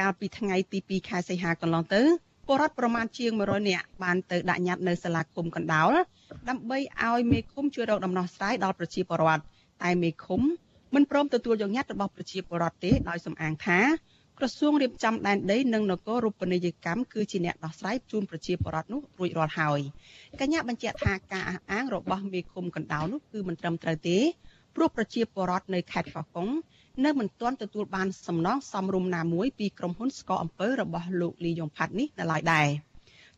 [0.00, 2.02] កាលពីថ្ងៃទី2ខែសីហាកន្លងទៅ
[2.46, 5.92] ពលរដ្ឋប្រមាណជាង100នាក់បានទៅដាក់ញត្តិនៅសាលាគុំកណ្ដោល
[6.48, 9.42] ដើម្បីឲ្យមេឃុំជួយរកដំណោះស្រាយដល់ប្រជាពលរដ្ឋ
[9.82, 10.40] តែមេឃុំ
[10.94, 13.80] មិនព្រមទទួលយកញត្តិរបស់ប្រជាពលរដ្ឋទេដោយសំអាងថា
[14.38, 19.80] ក្រសួងរៀបចំដែនដីនិងនគររូបនីយកម្មគឺជាអ្នកដោះស្រាយជូនប្រជាពលរដ្ឋនោះរួចរាល់ហើយ
[20.40, 24.18] កញ្ញាបញ្ជាក់ថាការអះអាងរបស់មេឃុំកណ្ដោលនោះគឺមិនត្រឹមត្រូវទេ
[24.76, 26.48] ព្រោះប្រជាពលរដ្ឋនៅខេត្តកោះកុង
[27.04, 32.68] នៅមិនទាន់ទទួលបានសំណងសមរម្យណាមួយពីក្រុមហ៊ុនស្កអំពើរបស់លោកលីយ៉ុងផាត់នេះនៅឡើយដែរ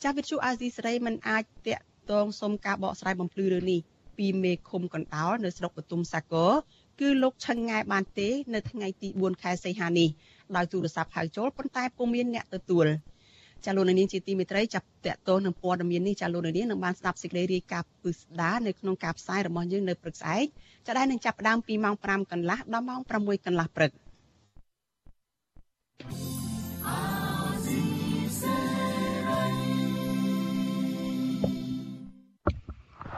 [0.03, 3.81] ចាស់វិទ្យុអាស៊ីសេរីមិនអាចតាក់ទងសុំការបកស្រាយបំភ្លឺរឿងនេះ
[4.19, 6.53] ពីមេឃុំកណ្ដោលនៅស្រុកបទុមសាគរ
[7.01, 10.09] គឺលោកឆឹងង៉ែបានទេ នៅថ្ងៃទី4ខែសីហានេះ
[10.57, 12.87] ដោយទូរស័ព្ទហៅចូលប៉ុន្តែពុំមានអ្នកទទួល
[13.65, 20.47] ចាលោកនាងជាទីមេត្រីចាប់តកតោនឹងព័ត៌មាននេះចាលោកនាងនឹងបានស្ដាប់សេចក្តីរាយការណ៍ពឹស្ដានៅក្នុងការផ្សាយរបស់យើងនៅព្រឹកស្អែក
[20.87, 23.93] ចាដែលនឹងចាប់ផ្ដើមពីម៉ោង5កន្លះដល់ម៉ោង6កន្លះព្រឹក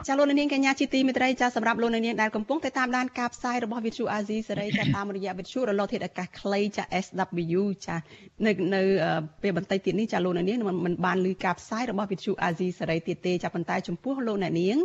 [0.08, 7.96] ចាលោកនាងកញ្ញាជាទីមេត្រីចាសម្រាប់លោកនាងដែលកំពុងតែតាមដានការផ្សាយរបស់វិទ្យុអាស៊ីសេរីចាតាមរយៈវិទ្យុរលកធាតុអាកាសខ្លីចា SW ចា
[8.46, 8.82] នៅនៅ
[9.42, 10.46] ពេលបន្តិចទៀតនេះចាលោកនាង
[10.86, 14.78] មិនបានឮការផ្សាយរបស់វិទ្យុអាស៊ីសេរីទៀតទេចាប៉ុន្តែចំពោះលោកនាង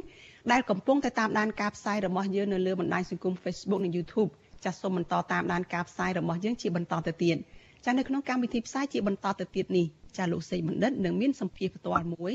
[0.52, 4.30] ដែលកំពុងតែតាមដានការផ្សាយរបស់យើងនៅលើបណ្ដាញសង្គម Facebook និង YouTube
[4.66, 7.38] ចាសូមបន្តតាមដានការផ្សាយរបស់យើងជាបន្តទៅទៀត
[7.86, 9.88] ចានៅក្នុងកម្មវិធីផ្សាយជាបន្តទៅទៀតនេះ
[10.18, 12.34] ចាលោកសេបណ្ឌិតនឹងមានសម្ភារផ្ទាល់មួយ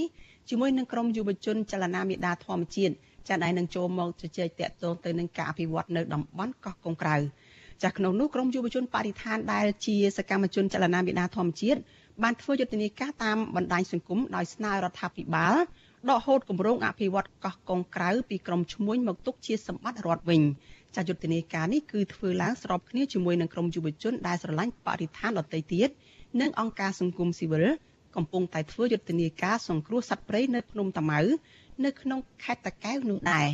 [0.49, 2.95] ជាមួយនឹងក្រុមយុវជនចលនាមេដាធម្មជាតិ
[3.29, 7.16] ចាដែលនឹងចូលមកជជែកតាក់ទងទៅនឹងការអភិវឌ្ឍនៅតំបន់កោះកុងក្រៅ
[7.83, 11.81] ចាក្នុងនោះក្រុមយុវជនបរិស្ថានដែលជាសកម្មជនចលនាមេដាធម្មជាតិ
[12.22, 15.57] បានធ្វើយុទ្ធនាការតាមបណ្ដាញសង្គមដោយស្នើរដ្ឋាភិបាល
[16.11, 20.43] ដកហូតគម្រោងអភិវឌ្ឍកោះកុងក្រៅពីក្រុមឈ្មួញមកទុកជាសម្បត្តិរដ្ឋវិញ
[20.97, 25.89] ចាយុទ្ធនាការនេះគឺធ្វើឡើងស្របគ្នាជាមួយនឹងក្រុមយុវជនដែលស្រឡាញ់បរិស្ថានដទៃទៀត
[26.41, 27.66] និងអង្គការសង្គមស៊ីវិល
[28.16, 31.20] កំពុងតែធ្វើយុទ្ធនាការសង្គ្រោះសត្វព្រៃនៅភ្នំតាម៉ៅ
[31.84, 33.49] នៅក្នុងខេត្តតាកែវនោះដែរ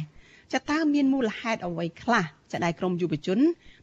[0.53, 3.39] ចតើមានមូលហេតុអ្វីខ្លះចដែលក្រមយុវជន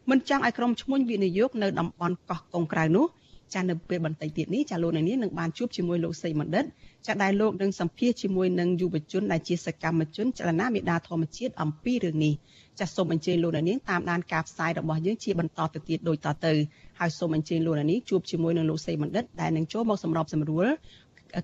[0.10, 3.06] មិនចង់ឲ្យក្រមឈ្មួញវិនិយោគនៅតំបន់កោះកុងក្រៅនោះ
[3.54, 6.66] ចានៅពេលបន្តិចទៀតនេះចាលោកនាងនឹងបានជួបជាមួយលោកសីមណ្ឌិត
[7.08, 12.34] ចាដែលលោកនឹងសម្ភាសជាមួយនឹងយុវជនដែលជាសកម្មជនចលនាមេដាធម្មជាតិអំពីរឿងនេះ
[12.80, 16.54] ចាសូមអញ្ជើញលោកនាងតាមដានការផ្សាយរបស់យើងជាបន្តទៅទៀតដូចតទៅ
[17.00, 20.68] ហើយសូមអញ្ជើញលោកនាងជួបជាមួយនឹងលោកសីមណ្ឌិតដែលនឹងចូលមកសម្របសម្រួល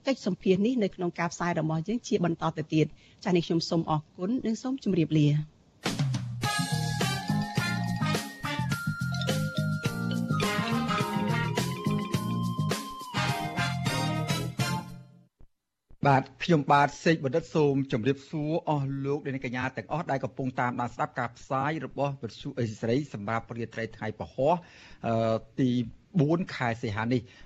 [0.06, 2.86] កិច្ចសម្ភាសនេះនៅក្នុងការផ្សាយរបស់យើងជាបន្តទៅទៀត
[3.24, 5.55] ចានេះខ្ញុំសូមអរគុណនិងសូមជម្រាបលា
[16.08, 24.50] បាទខ្ញុំបាទសេកបណ្ឌិតសូមជម្រាបសួរអស់លោកអ្នកកញ្ញាទាំងអស់ដែលកំពុងតាមដានស្ដាប់ការផ្សាយរបស់វិទ្យុអេស៊ីសរ៉ៃសម្រាប់ព្រឹត្តិថ្ងៃថ្ងៃពហុ
[25.60, 25.70] ទី
[26.12, 27.22] 4ខែសីហានេះ